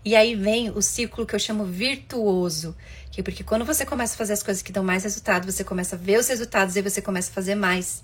E 0.03 0.15
aí 0.15 0.35
vem 0.35 0.69
o 0.69 0.81
ciclo 0.81 1.25
que 1.25 1.33
eu 1.35 1.39
chamo 1.39 1.65
virtuoso, 1.65 2.75
que 3.11 3.23
porque 3.23 3.43
quando 3.43 3.65
você 3.65 3.85
começa 3.85 4.13
a 4.13 4.17
fazer 4.17 4.33
as 4.33 4.43
coisas 4.43 4.61
que 4.61 4.71
dão 4.71 4.83
mais 4.83 5.03
resultado, 5.03 5.51
você 5.51 5.63
começa 5.63 5.95
a 5.95 5.99
ver 5.99 6.19
os 6.19 6.27
resultados 6.27 6.75
e 6.75 6.81
você 6.81 7.01
começa 7.01 7.31
a 7.31 7.33
fazer 7.33 7.55
mais. 7.55 8.03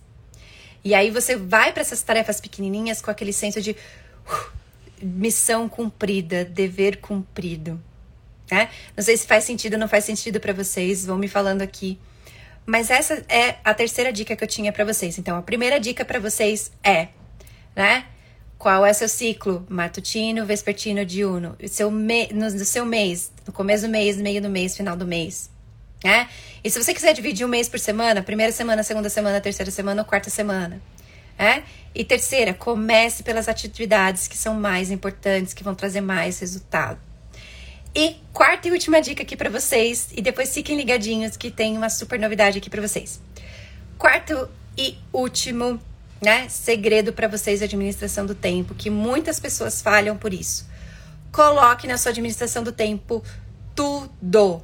E 0.84 0.96
aí 0.96 1.12
você 1.12 1.36
vai 1.36 1.72
para 1.72 1.82
essas 1.82 2.02
tarefas 2.02 2.42
pequenininhas 2.42 3.02
com 3.02 3.12
aquele 3.12 3.34
senso 3.34 3.62
de 3.62 3.76
missão 5.02 5.70
cumprida, 5.70 6.44
dever 6.44 6.98
cumprido. 6.98 7.80
Né? 8.52 8.70
Não 8.98 9.04
sei 9.04 9.16
se 9.16 9.26
faz 9.26 9.46
sentido 9.46 9.74
ou 9.74 9.80
não 9.80 9.88
faz 9.88 10.04
sentido 10.04 10.38
para 10.40 10.52
vocês, 10.52 11.06
vão 11.06 11.18
me 11.18 11.30
falando 11.30 11.62
aqui. 11.62 11.98
Mas 12.66 12.90
essa 12.90 13.24
é 13.30 13.56
a 13.64 13.74
terceira 13.74 14.12
dica 14.12 14.36
que 14.36 14.44
eu 14.44 14.48
tinha 14.48 14.74
para 14.74 14.84
vocês. 14.84 15.18
Então, 15.18 15.38
a 15.38 15.42
primeira 15.42 15.80
dica 15.80 16.04
para 16.04 16.20
vocês 16.20 16.72
é, 16.84 17.08
né? 17.76 18.06
Qual 18.58 18.86
é 18.86 18.94
seu 18.94 19.10
ciclo 19.10 19.66
matutino, 19.68 20.46
vespertino, 20.46 21.04
diurno? 21.04 21.56
Seu 21.68 21.90
me, 21.90 22.28
no, 22.28 22.52
no 22.52 22.66
seu 22.66 22.86
mês, 22.86 23.32
no 23.48 23.54
começo 23.54 23.88
do 23.88 23.90
mês, 23.90 24.18
meio 24.18 24.40
do 24.42 24.50
mês, 24.50 24.78
final 24.78 24.96
do 24.96 25.08
mês, 25.08 25.50
né? 26.04 26.30
E 26.64 26.70
se 26.70 26.82
você 26.82 26.94
quiser 26.94 27.14
dividir 27.14 27.44
um 27.44 27.50
mês 27.50 27.68
por 27.68 27.80
semana, 27.80 28.22
primeira 28.22 28.52
semana, 28.52 28.84
segunda 28.84 29.10
semana, 29.10 29.42
terceira 29.42 29.72
semana 29.72 30.04
ou 30.04 30.08
quarta 30.08 30.30
semana, 30.30 30.80
é? 31.40 31.64
E 31.96 32.04
terceira, 32.04 32.54
comece 32.54 33.24
pelas 33.24 33.48
atividades 33.48 34.28
que 34.28 34.38
são 34.38 34.54
mais 34.54 34.92
importantes, 34.92 35.56
que 35.56 35.64
vão 35.64 35.74
trazer 35.74 36.02
mais 36.02 36.40
resultado. 36.40 37.00
E 37.94 38.16
quarta 38.32 38.70
e 38.70 38.72
última 38.72 39.02
dica 39.02 39.22
aqui 39.22 39.36
para 39.36 39.50
vocês, 39.50 40.10
e 40.16 40.22
depois 40.22 40.54
fiquem 40.54 40.78
ligadinhos 40.78 41.36
que 41.36 41.52
tem 41.52 41.76
uma 41.76 41.90
super 41.90 42.18
novidade 42.18 42.58
aqui 42.58 42.70
para 42.70 42.82
vocês. 42.82 43.22
Quarto 43.98 44.50
e 44.78 44.98
último, 45.12 45.78
né, 46.22 46.48
segredo 46.48 47.12
para 47.12 47.28
vocês 47.28 47.60
de 47.60 47.66
administração 47.66 48.26
do 48.26 48.34
tempo, 48.34 48.74
que 48.74 48.90
muitas 48.90 49.42
pessoas 49.42 49.82
falham 49.82 50.16
por 50.16 50.34
isso. 50.34 50.70
Coloque 51.34 51.86
na 51.86 51.98
sua 51.98 52.12
administração 52.12 52.64
do 52.64 52.72
tempo 52.72 53.22
tudo. 53.76 54.64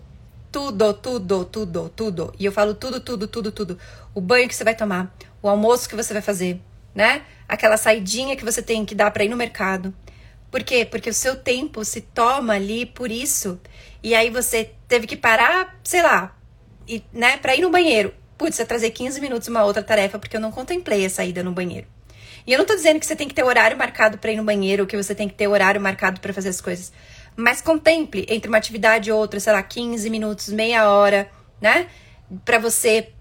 Tudo, 0.50 0.94
tudo, 0.94 1.46
tudo, 1.46 1.90
tudo. 1.90 2.34
E 2.40 2.46
eu 2.46 2.52
falo 2.54 2.74
tudo, 2.74 3.02
tudo, 3.02 3.28
tudo, 3.28 3.52
tudo. 3.52 3.78
O 4.16 4.22
banho 4.22 4.48
que 4.48 4.56
você 4.56 4.64
vai 4.64 4.74
tomar, 4.74 5.14
o 5.42 5.50
almoço 5.50 5.90
que 5.90 5.96
você 5.96 6.14
vai 6.14 6.22
fazer, 6.22 6.62
né? 6.96 7.24
Aquela 7.48 7.76
saidinha 7.76 8.38
que 8.38 8.46
você 8.46 8.62
tem 8.62 8.86
que 8.86 8.96
dar 8.96 9.12
para 9.12 9.26
ir 9.26 9.30
no 9.30 9.36
mercado. 9.36 9.94
Por 10.50 10.64
quê? 10.64 10.86
Porque 10.86 11.10
o 11.10 11.14
seu 11.14 11.36
tempo 11.36 11.84
se 11.84 12.02
toma 12.02 12.54
ali 12.54 12.86
por 12.86 13.12
isso. 13.12 13.60
E 14.02 14.16
aí 14.16 14.30
você 14.30 14.72
teve 14.88 15.06
que 15.06 15.18
parar, 15.18 15.78
sei 15.84 16.02
lá, 16.02 16.36
e, 16.88 17.04
né, 17.12 17.38
para 17.38 17.56
ir 17.56 17.62
no 17.62 17.70
banheiro. 17.70 18.14
Putz, 18.38 18.58
trazer 18.58 18.92
15 18.92 19.20
minutos 19.20 19.48
uma 19.48 19.64
outra 19.64 19.84
tarefa 19.84 20.20
porque 20.20 20.38
eu 20.38 20.42
não 20.42 20.52
contemplei 20.52 21.06
a 21.06 21.10
saída 21.10 21.44
no 21.44 21.52
banheiro. 21.52 21.88
E 22.46 22.54
eu 22.54 22.60
não 22.60 22.66
tô 22.66 22.76
dizendo 22.76 23.00
que 23.00 23.06
você 23.06 23.16
tem 23.16 23.28
que 23.28 23.34
ter 23.34 23.44
horário 23.44 23.78
marcado 23.78 24.18
para 24.18 24.32
ir 24.32 24.38
no 24.38 24.44
banheiro 24.44 24.84
ou 24.84 24.88
que 24.88 24.96
você 24.96 25.14
tem 25.14 25.28
que 25.28 25.36
ter 25.36 25.48
horário 25.48 25.82
marcado 25.82 26.22
para 26.22 26.32
fazer 26.32 26.50
as 26.50 26.62
coisas. 26.62 26.94
Mas 27.36 27.62
contemple 27.62 28.26
entre 28.30 28.48
uma 28.48 28.58
atividade 28.58 29.10
e 29.10 29.12
outra, 29.12 29.40
sei 29.40 29.52
lá, 29.52 29.62
15 29.62 30.10
minutos, 30.10 30.48
meia 30.50 30.90
hora, 30.90 31.30
né? 31.60 31.88
Para 32.46 32.58
você 32.58 33.12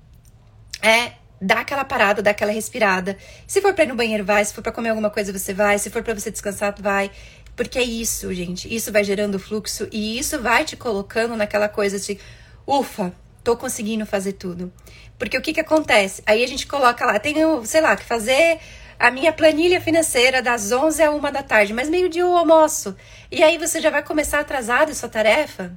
é 0.80 1.12
dá 1.40 1.60
aquela 1.60 1.84
parada, 1.84 2.22
dá 2.22 2.30
aquela 2.30 2.52
respirada. 2.52 3.16
Se 3.46 3.60
for 3.60 3.74
para 3.74 3.84
ir 3.84 3.88
no 3.88 3.94
banheiro, 3.94 4.24
vai. 4.24 4.44
Se 4.44 4.52
for 4.52 4.62
para 4.62 4.72
comer 4.72 4.90
alguma 4.90 5.10
coisa, 5.10 5.32
você 5.32 5.52
vai. 5.52 5.78
Se 5.78 5.90
for 5.90 6.02
para 6.02 6.14
você 6.14 6.30
descansar, 6.30 6.74
vai. 6.78 7.10
Porque 7.54 7.78
é 7.78 7.82
isso, 7.82 8.32
gente. 8.34 8.72
Isso 8.74 8.92
vai 8.92 9.02
gerando 9.02 9.38
fluxo 9.38 9.88
e 9.90 10.18
isso 10.18 10.40
vai 10.40 10.64
te 10.64 10.76
colocando 10.76 11.36
naquela 11.36 11.68
coisa 11.68 11.98
de, 11.98 12.18
ufa, 12.66 13.12
tô 13.42 13.56
conseguindo 13.56 14.04
fazer 14.04 14.34
tudo. 14.34 14.72
Porque 15.18 15.38
o 15.38 15.42
que 15.42 15.54
que 15.54 15.60
acontece? 15.60 16.22
Aí 16.26 16.44
a 16.44 16.46
gente 16.48 16.66
coloca 16.66 17.04
lá, 17.06 17.18
tenho, 17.18 17.64
sei 17.64 17.80
lá, 17.80 17.96
que 17.96 18.04
fazer 18.04 18.58
a 18.98 19.10
minha 19.10 19.32
planilha 19.32 19.80
financeira 19.80 20.42
das 20.42 20.72
11 20.72 21.02
a 21.02 21.10
1 21.10 21.20
da 21.32 21.42
tarde, 21.42 21.72
mas 21.72 21.88
meio-dia 21.88 22.26
o 22.26 22.36
almoço. 22.36 22.94
E 23.30 23.42
aí 23.42 23.56
você 23.56 23.80
já 23.80 23.90
vai 23.90 24.02
começar 24.02 24.40
atrasado 24.40 24.94
sua 24.94 25.08
tarefa? 25.08 25.72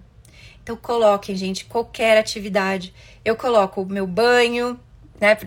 Então 0.61 0.75
coloquem, 0.75 1.35
gente, 1.35 1.65
qualquer 1.65 2.17
atividade. 2.17 2.93
Eu 3.23 3.35
coloco 3.35 3.81
o 3.81 3.85
meu 3.85 4.05
banho, 4.05 4.79
né? 5.19 5.37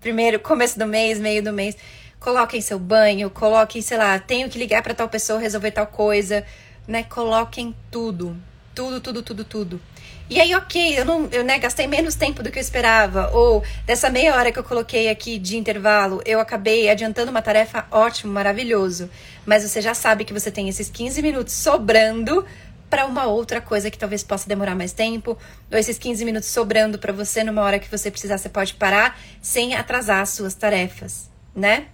Primeiro, 0.00 0.38
começo 0.40 0.78
do 0.78 0.86
mês, 0.86 1.18
meio 1.18 1.42
do 1.42 1.52
mês. 1.52 1.76
Coloquem 2.20 2.60
seu 2.60 2.78
banho, 2.78 3.28
coloquem, 3.30 3.82
sei 3.82 3.98
lá, 3.98 4.18
tenho 4.18 4.48
que 4.48 4.58
ligar 4.58 4.82
para 4.82 4.94
tal 4.94 5.08
pessoa 5.08 5.38
resolver 5.38 5.70
tal 5.70 5.86
coisa, 5.86 6.44
né? 6.86 7.02
Coloquem 7.02 7.74
tudo. 7.90 8.36
Tudo, 8.74 9.00
tudo, 9.00 9.22
tudo, 9.22 9.44
tudo. 9.44 9.80
E 10.28 10.40
aí, 10.40 10.54
ok, 10.54 10.98
eu 10.98 11.04
não, 11.04 11.28
eu 11.30 11.44
né, 11.44 11.58
gastei 11.58 11.86
menos 11.86 12.14
tempo 12.14 12.42
do 12.42 12.50
que 12.50 12.58
eu 12.58 12.62
esperava, 12.62 13.30
ou 13.34 13.62
dessa 13.84 14.08
meia 14.08 14.34
hora 14.34 14.50
que 14.50 14.58
eu 14.58 14.64
coloquei 14.64 15.10
aqui 15.10 15.38
de 15.38 15.58
intervalo, 15.58 16.22
eu 16.24 16.40
acabei 16.40 16.88
adiantando 16.88 17.30
uma 17.30 17.42
tarefa 17.42 17.86
ótimo, 17.90 18.32
maravilhoso. 18.32 19.10
Mas 19.44 19.62
você 19.62 19.82
já 19.82 19.92
sabe 19.92 20.24
que 20.24 20.32
você 20.32 20.50
tem 20.50 20.66
esses 20.66 20.88
15 20.88 21.20
minutos 21.20 21.52
sobrando 21.52 22.44
para 22.88 23.06
uma 23.06 23.26
outra 23.26 23.60
coisa 23.60 23.90
que 23.90 23.98
talvez 23.98 24.22
possa 24.22 24.48
demorar 24.48 24.74
mais 24.74 24.92
tempo, 24.92 25.36
ou 25.70 25.78
esses 25.78 25.98
15 25.98 26.24
minutos 26.24 26.48
sobrando 26.48 26.98
para 26.98 27.12
você 27.12 27.42
numa 27.42 27.62
hora 27.62 27.78
que 27.78 27.90
você 27.90 28.10
precisar, 28.10 28.38
você 28.38 28.48
pode 28.48 28.74
parar 28.74 29.18
sem 29.42 29.74
atrasar 29.74 30.20
as 30.20 30.30
suas 30.30 30.54
tarefas, 30.54 31.28
né? 31.54 31.86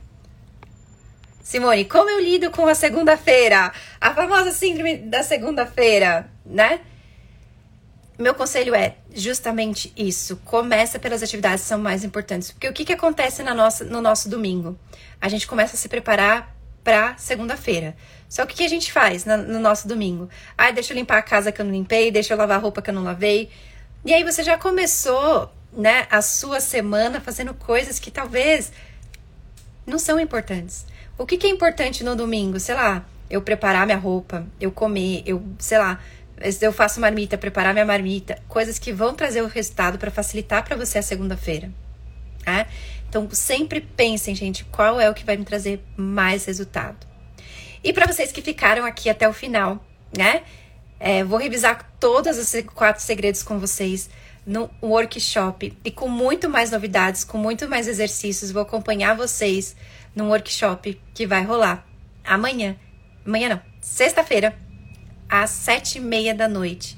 Simone, 1.42 1.84
como 1.84 2.08
eu 2.08 2.20
lido 2.20 2.50
com 2.50 2.66
a 2.66 2.74
segunda-feira? 2.74 3.72
A 4.00 4.14
famosa 4.14 4.52
síndrome 4.52 4.98
da 4.98 5.22
segunda-feira, 5.22 6.30
né? 6.46 6.80
Meu 8.16 8.34
conselho 8.34 8.74
é 8.74 8.96
justamente 9.14 9.92
isso. 9.96 10.36
Começa 10.44 10.98
pelas 10.98 11.22
atividades 11.22 11.62
que 11.62 11.68
são 11.68 11.78
mais 11.78 12.04
importantes. 12.04 12.52
Porque 12.52 12.68
o 12.68 12.72
que, 12.72 12.84
que 12.84 12.92
acontece 12.92 13.42
na 13.42 13.54
nossa, 13.54 13.82
no 13.82 14.02
nosso 14.02 14.28
domingo? 14.28 14.78
A 15.20 15.28
gente 15.28 15.46
começa 15.46 15.74
a 15.74 15.78
se 15.78 15.88
preparar 15.88 16.54
para 16.82 17.16
segunda-feira. 17.16 17.96
Só 18.28 18.46
que 18.46 18.54
o 18.54 18.56
que 18.56 18.64
a 18.64 18.68
gente 18.68 18.92
faz 18.92 19.24
no, 19.24 19.36
no 19.36 19.58
nosso 19.58 19.88
domingo? 19.88 20.28
Ah, 20.56 20.70
deixa 20.70 20.92
eu 20.92 20.96
limpar 20.96 21.18
a 21.18 21.22
casa 21.22 21.50
que 21.50 21.60
eu 21.60 21.64
não 21.64 21.72
limpei, 21.72 22.10
deixa 22.10 22.32
eu 22.32 22.38
lavar 22.38 22.58
a 22.58 22.60
roupa 22.60 22.80
que 22.80 22.90
eu 22.90 22.94
não 22.94 23.02
lavei. 23.02 23.50
E 24.04 24.14
aí 24.14 24.24
você 24.24 24.42
já 24.42 24.56
começou, 24.56 25.52
né, 25.72 26.06
a 26.10 26.22
sua 26.22 26.60
semana 26.60 27.20
fazendo 27.20 27.52
coisas 27.52 27.98
que 27.98 28.10
talvez 28.10 28.72
não 29.86 29.98
são 29.98 30.18
importantes. 30.18 30.86
O 31.18 31.26
que, 31.26 31.36
que 31.36 31.46
é 31.46 31.50
importante 31.50 32.02
no 32.02 32.16
domingo? 32.16 32.58
Sei 32.58 32.74
lá, 32.74 33.04
eu 33.28 33.42
preparar 33.42 33.84
minha 33.84 33.98
roupa, 33.98 34.46
eu 34.60 34.72
comer, 34.72 35.22
eu, 35.26 35.42
sei 35.58 35.78
lá, 35.78 36.00
eu 36.60 36.72
faço 36.72 37.00
marmita, 37.00 37.36
preparar 37.36 37.74
minha 37.74 37.84
marmita, 37.84 38.38
coisas 38.48 38.78
que 38.78 38.92
vão 38.92 39.14
trazer 39.14 39.42
o 39.42 39.46
resultado 39.46 39.98
para 39.98 40.10
facilitar 40.10 40.64
para 40.64 40.76
você 40.76 40.98
a 40.98 41.02
segunda-feira. 41.02 41.70
Tá? 42.44 42.66
Então, 43.10 43.28
sempre 43.32 43.80
pensem, 43.80 44.36
gente, 44.36 44.64
qual 44.66 45.00
é 45.00 45.10
o 45.10 45.14
que 45.14 45.24
vai 45.24 45.36
me 45.36 45.44
trazer 45.44 45.82
mais 45.96 46.44
resultado. 46.44 47.04
E 47.82 47.92
para 47.92 48.06
vocês 48.06 48.30
que 48.30 48.40
ficaram 48.40 48.84
aqui 48.84 49.10
até 49.10 49.28
o 49.28 49.32
final, 49.32 49.84
né? 50.16 50.44
É, 51.00 51.24
vou 51.24 51.36
revisar 51.36 51.90
todos 51.98 52.38
os 52.38 52.54
quatro 52.72 53.02
segredos 53.02 53.42
com 53.42 53.58
vocês 53.58 54.08
no 54.46 54.70
workshop 54.80 55.76
e 55.84 55.90
com 55.90 56.08
muito 56.08 56.48
mais 56.48 56.70
novidades, 56.70 57.24
com 57.24 57.36
muito 57.36 57.68
mais 57.68 57.88
exercícios. 57.88 58.52
Vou 58.52 58.62
acompanhar 58.62 59.16
vocês 59.16 59.74
num 60.14 60.28
workshop 60.28 61.00
que 61.12 61.26
vai 61.26 61.42
rolar 61.42 61.84
amanhã. 62.24 62.76
Amanhã 63.26 63.48
não, 63.48 63.60
sexta-feira, 63.80 64.56
às 65.28 65.50
sete 65.50 65.98
e 65.98 66.00
meia 66.00 66.32
da 66.32 66.46
noite. 66.46 66.96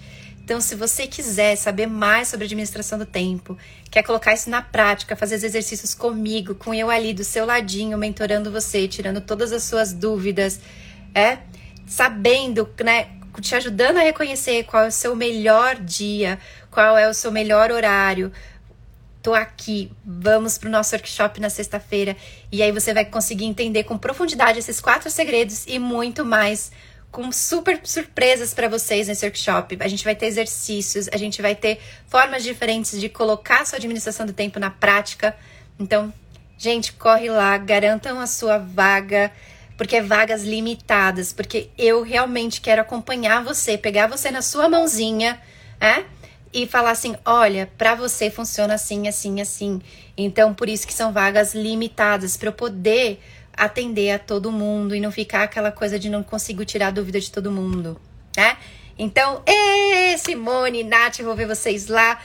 Então, 0.52 0.60
se 0.60 0.74
você 0.74 1.06
quiser 1.06 1.56
saber 1.56 1.86
mais 1.86 2.28
sobre 2.28 2.44
administração 2.44 2.98
do 2.98 3.06
tempo, 3.06 3.56
quer 3.90 4.02
colocar 4.02 4.34
isso 4.34 4.50
na 4.50 4.60
prática, 4.60 5.16
fazer 5.16 5.36
os 5.36 5.44
exercícios 5.44 5.94
comigo, 5.94 6.54
com 6.54 6.74
eu 6.74 6.90
ali 6.90 7.14
do 7.14 7.24
seu 7.24 7.46
ladinho, 7.46 7.96
mentorando 7.96 8.52
você, 8.52 8.86
tirando 8.86 9.22
todas 9.22 9.50
as 9.50 9.62
suas 9.62 9.94
dúvidas, 9.94 10.60
é 11.14 11.38
sabendo, 11.86 12.68
né, 12.84 13.08
te 13.40 13.54
ajudando 13.54 13.96
a 13.96 14.02
reconhecer 14.02 14.64
qual 14.64 14.84
é 14.84 14.88
o 14.88 14.92
seu 14.92 15.16
melhor 15.16 15.76
dia, 15.76 16.38
qual 16.70 16.98
é 16.98 17.08
o 17.08 17.14
seu 17.14 17.32
melhor 17.32 17.70
horário. 17.70 18.30
Tô 19.22 19.32
aqui, 19.32 19.90
vamos 20.04 20.58
pro 20.58 20.68
nosso 20.68 20.94
workshop 20.94 21.40
na 21.40 21.48
sexta-feira 21.48 22.14
e 22.50 22.62
aí 22.62 22.72
você 22.72 22.92
vai 22.92 23.06
conseguir 23.06 23.46
entender 23.46 23.84
com 23.84 23.96
profundidade 23.96 24.58
esses 24.58 24.82
quatro 24.82 25.10
segredos 25.10 25.64
e 25.66 25.78
muito 25.78 26.26
mais 26.26 26.70
com 27.12 27.30
super 27.30 27.78
surpresas 27.84 28.54
para 28.54 28.68
vocês 28.68 29.06
nesse 29.06 29.26
workshop. 29.26 29.76
A 29.80 29.86
gente 29.86 30.02
vai 30.02 30.16
ter 30.16 30.26
exercícios, 30.26 31.10
a 31.12 31.18
gente 31.18 31.42
vai 31.42 31.54
ter 31.54 31.78
formas 32.08 32.42
diferentes 32.42 32.98
de 32.98 33.10
colocar 33.10 33.66
sua 33.66 33.76
administração 33.76 34.24
do 34.24 34.32
tempo 34.32 34.58
na 34.58 34.70
prática. 34.70 35.36
Então, 35.78 36.10
gente, 36.56 36.94
corre 36.94 37.28
lá, 37.28 37.58
garantam 37.58 38.18
a 38.18 38.26
sua 38.26 38.56
vaga, 38.56 39.30
porque 39.76 39.96
é 39.96 40.02
vagas 40.02 40.42
limitadas, 40.42 41.34
porque 41.34 41.68
eu 41.76 42.02
realmente 42.02 42.62
quero 42.62 42.80
acompanhar 42.80 43.44
você, 43.44 43.76
pegar 43.76 44.06
você 44.06 44.30
na 44.30 44.40
sua 44.40 44.66
mãozinha, 44.70 45.38
é? 45.78 46.04
E 46.50 46.66
falar 46.66 46.92
assim, 46.92 47.14
olha, 47.26 47.70
para 47.76 47.94
você 47.94 48.30
funciona 48.30 48.74
assim, 48.74 49.06
assim, 49.06 49.38
assim. 49.38 49.82
Então, 50.16 50.54
por 50.54 50.66
isso 50.66 50.86
que 50.86 50.94
são 50.94 51.12
vagas 51.12 51.54
limitadas 51.54 52.38
para 52.38 52.48
eu 52.48 52.52
poder 52.54 53.20
atender 53.56 54.10
a 54.10 54.18
todo 54.18 54.50
mundo 54.50 54.94
e 54.94 55.00
não 55.00 55.12
ficar 55.12 55.42
aquela 55.42 55.70
coisa 55.70 55.98
de 55.98 56.08
não 56.08 56.22
consigo 56.22 56.64
tirar 56.64 56.90
dúvida 56.90 57.20
de 57.20 57.30
todo 57.30 57.50
mundo, 57.50 58.00
né? 58.36 58.56
Então, 58.98 59.42
ê, 59.46 60.16
Simone, 60.18 60.84
Nath, 60.84 61.20
vou 61.20 61.34
ver 61.34 61.46
vocês 61.46 61.88
lá, 61.88 62.18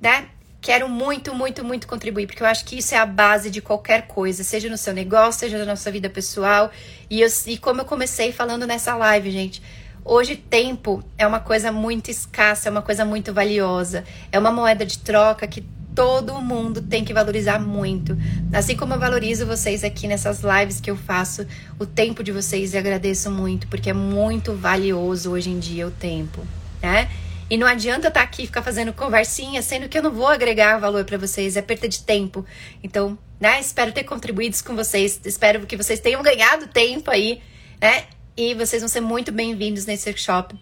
né? 0.00 0.28
Quero 0.60 0.88
muito, 0.88 1.34
muito, 1.34 1.64
muito 1.64 1.88
contribuir, 1.88 2.26
porque 2.26 2.42
eu 2.42 2.46
acho 2.46 2.66
que 2.66 2.78
isso 2.78 2.94
é 2.94 2.98
a 2.98 3.06
base 3.06 3.50
de 3.50 3.62
qualquer 3.62 4.06
coisa, 4.06 4.44
seja 4.44 4.68
no 4.68 4.76
seu 4.76 4.92
negócio, 4.92 5.40
seja 5.40 5.58
na 5.58 5.64
nossa 5.64 5.90
vida 5.90 6.10
pessoal. 6.10 6.70
E, 7.08 7.22
eu, 7.22 7.28
e 7.46 7.56
como 7.56 7.80
eu 7.80 7.84
comecei 7.86 8.30
falando 8.30 8.66
nessa 8.66 8.94
live, 8.94 9.30
gente, 9.30 9.62
hoje 10.04 10.36
tempo 10.36 11.02
é 11.16 11.26
uma 11.26 11.40
coisa 11.40 11.72
muito 11.72 12.10
escassa, 12.10 12.68
é 12.68 12.70
uma 12.70 12.82
coisa 12.82 13.06
muito 13.06 13.32
valiosa, 13.32 14.04
é 14.30 14.38
uma 14.38 14.52
moeda 14.52 14.84
de 14.84 14.98
troca 14.98 15.46
que 15.46 15.64
todo 15.94 16.40
mundo 16.40 16.80
tem 16.82 17.04
que 17.04 17.12
valorizar 17.12 17.58
muito. 17.58 18.16
Assim 18.52 18.76
como 18.76 18.94
eu 18.94 18.98
valorizo 18.98 19.46
vocês 19.46 19.84
aqui 19.84 20.06
nessas 20.06 20.40
lives 20.42 20.80
que 20.80 20.90
eu 20.90 20.96
faço, 20.96 21.46
o 21.78 21.86
tempo 21.86 22.22
de 22.22 22.32
vocês 22.32 22.74
e 22.74 22.78
agradeço 22.78 23.30
muito, 23.30 23.66
porque 23.66 23.90
é 23.90 23.94
muito 23.94 24.54
valioso 24.54 25.30
hoje 25.30 25.50
em 25.50 25.58
dia 25.58 25.86
o 25.86 25.90
tempo, 25.90 26.46
né? 26.82 27.08
E 27.50 27.56
não 27.56 27.66
adianta 27.66 28.08
estar 28.08 28.22
aqui 28.22 28.46
ficar 28.46 28.62
fazendo 28.62 28.92
conversinha, 28.92 29.60
sendo 29.60 29.88
que 29.88 29.98
eu 29.98 30.02
não 30.02 30.12
vou 30.12 30.28
agregar 30.28 30.78
valor 30.78 31.04
para 31.04 31.18
vocês, 31.18 31.56
é 31.56 31.62
perda 31.62 31.88
de 31.88 32.02
tempo. 32.04 32.46
Então, 32.80 33.18
né, 33.40 33.58
espero 33.58 33.90
ter 33.90 34.04
contribuído 34.04 34.56
com 34.62 34.76
vocês, 34.76 35.20
espero 35.24 35.66
que 35.66 35.76
vocês 35.76 35.98
tenham 35.98 36.22
ganhado 36.22 36.68
tempo 36.68 37.10
aí, 37.10 37.40
né? 37.80 38.04
E 38.36 38.54
vocês 38.54 38.80
vão 38.80 38.88
ser 38.88 39.00
muito 39.00 39.32
bem-vindos 39.32 39.84
nesse 39.84 40.08
workshop. 40.08 40.54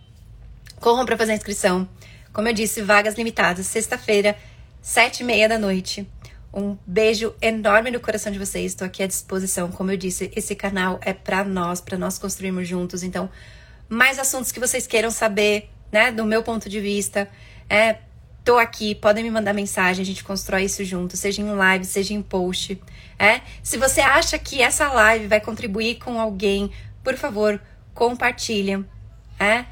Corram 0.81 1.05
para 1.05 1.17
fazer 1.17 1.33
a 1.33 1.35
inscrição. 1.35 1.87
Como 2.33 2.49
eu 2.49 2.55
disse, 2.55 2.81
vagas 2.81 3.17
limitadas, 3.17 3.67
sexta-feira, 3.67 4.35
sete 4.81 5.21
e 5.21 5.25
meia 5.25 5.49
da 5.49 5.59
noite. 5.59 6.09
Um 6.53 6.77
beijo 6.87 7.35
enorme 7.43 7.91
no 7.91 8.01
coração 8.01 8.33
de 8.33 8.38
vocês. 8.38 8.73
Estou 8.73 8.87
aqui 8.87 9.03
à 9.03 9.07
disposição. 9.07 9.71
Como 9.71 9.91
eu 9.91 9.97
disse, 9.97 10.31
esse 10.35 10.55
canal 10.55 10.99
é 11.03 11.12
para 11.12 11.45
nós, 11.45 11.81
para 11.81 11.99
nós 11.99 12.19
construirmos 12.19 12.67
juntos. 12.67 13.03
Então, 13.03 13.29
mais 13.88 14.19
assuntos 14.19 14.51
que 14.51 14.59
vocês 14.59 14.87
queiram 14.87 15.11
saber, 15.11 15.71
né, 15.93 16.11
do 16.11 16.25
meu 16.25 16.43
ponto 16.43 16.69
de 16.69 16.81
vista, 16.81 17.29
é, 17.69 17.99
tô 18.45 18.57
aqui, 18.57 18.95
podem 18.95 19.23
me 19.23 19.31
mandar 19.31 19.53
mensagem, 19.53 20.03
a 20.03 20.07
gente 20.07 20.25
constrói 20.25 20.64
isso 20.64 20.83
junto, 20.85 21.17
seja 21.17 21.43
em 21.43 21.51
live, 21.51 21.85
seja 21.85 22.14
em 22.14 22.23
post. 22.23 22.81
É? 23.19 23.41
Se 23.62 23.77
você 23.77 24.01
acha 24.01 24.38
que 24.38 24.62
essa 24.62 24.91
live 24.91 25.27
vai 25.27 25.41
contribuir 25.41 25.97
com 25.97 26.19
alguém, 26.19 26.71
por 27.05 27.14
favor, 27.17 27.61
compartilha. 27.95 28.85
É? 29.38 29.67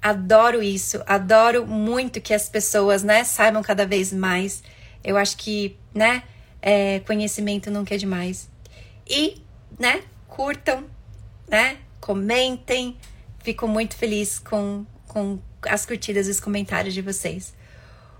Adoro 0.00 0.62
isso, 0.62 1.02
adoro 1.06 1.66
muito 1.66 2.20
que 2.20 2.32
as 2.32 2.48
pessoas, 2.48 3.02
né, 3.02 3.24
saibam 3.24 3.62
cada 3.62 3.86
vez 3.86 4.12
mais. 4.12 4.62
Eu 5.02 5.16
acho 5.16 5.36
que, 5.36 5.76
né, 5.94 6.22
é, 6.62 7.00
conhecimento 7.00 7.70
nunca 7.70 7.94
é 7.94 7.98
demais. 7.98 8.48
E, 9.08 9.42
né, 9.78 10.02
curtam, 10.28 10.84
né, 11.48 11.78
comentem. 12.00 12.96
Fico 13.42 13.66
muito 13.66 13.96
feliz 13.96 14.38
com, 14.38 14.84
com 15.08 15.38
as 15.66 15.84
curtidas 15.84 16.28
e 16.28 16.30
os 16.30 16.40
comentários 16.40 16.94
de 16.94 17.02
vocês. 17.02 17.54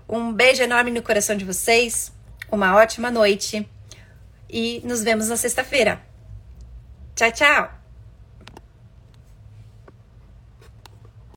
Um 0.07 0.33
beijo 0.33 0.61
enorme 0.61 0.91
no 0.91 1.01
coração 1.01 1.37
de 1.37 1.45
vocês, 1.45 2.11
uma 2.51 2.75
ótima 2.75 3.09
noite 3.09 3.67
e 4.49 4.81
nos 4.83 5.03
vemos 5.03 5.29
na 5.29 5.37
sexta-feira. 5.37 6.01
Tchau, 7.15 7.31
tchau! 7.31 7.80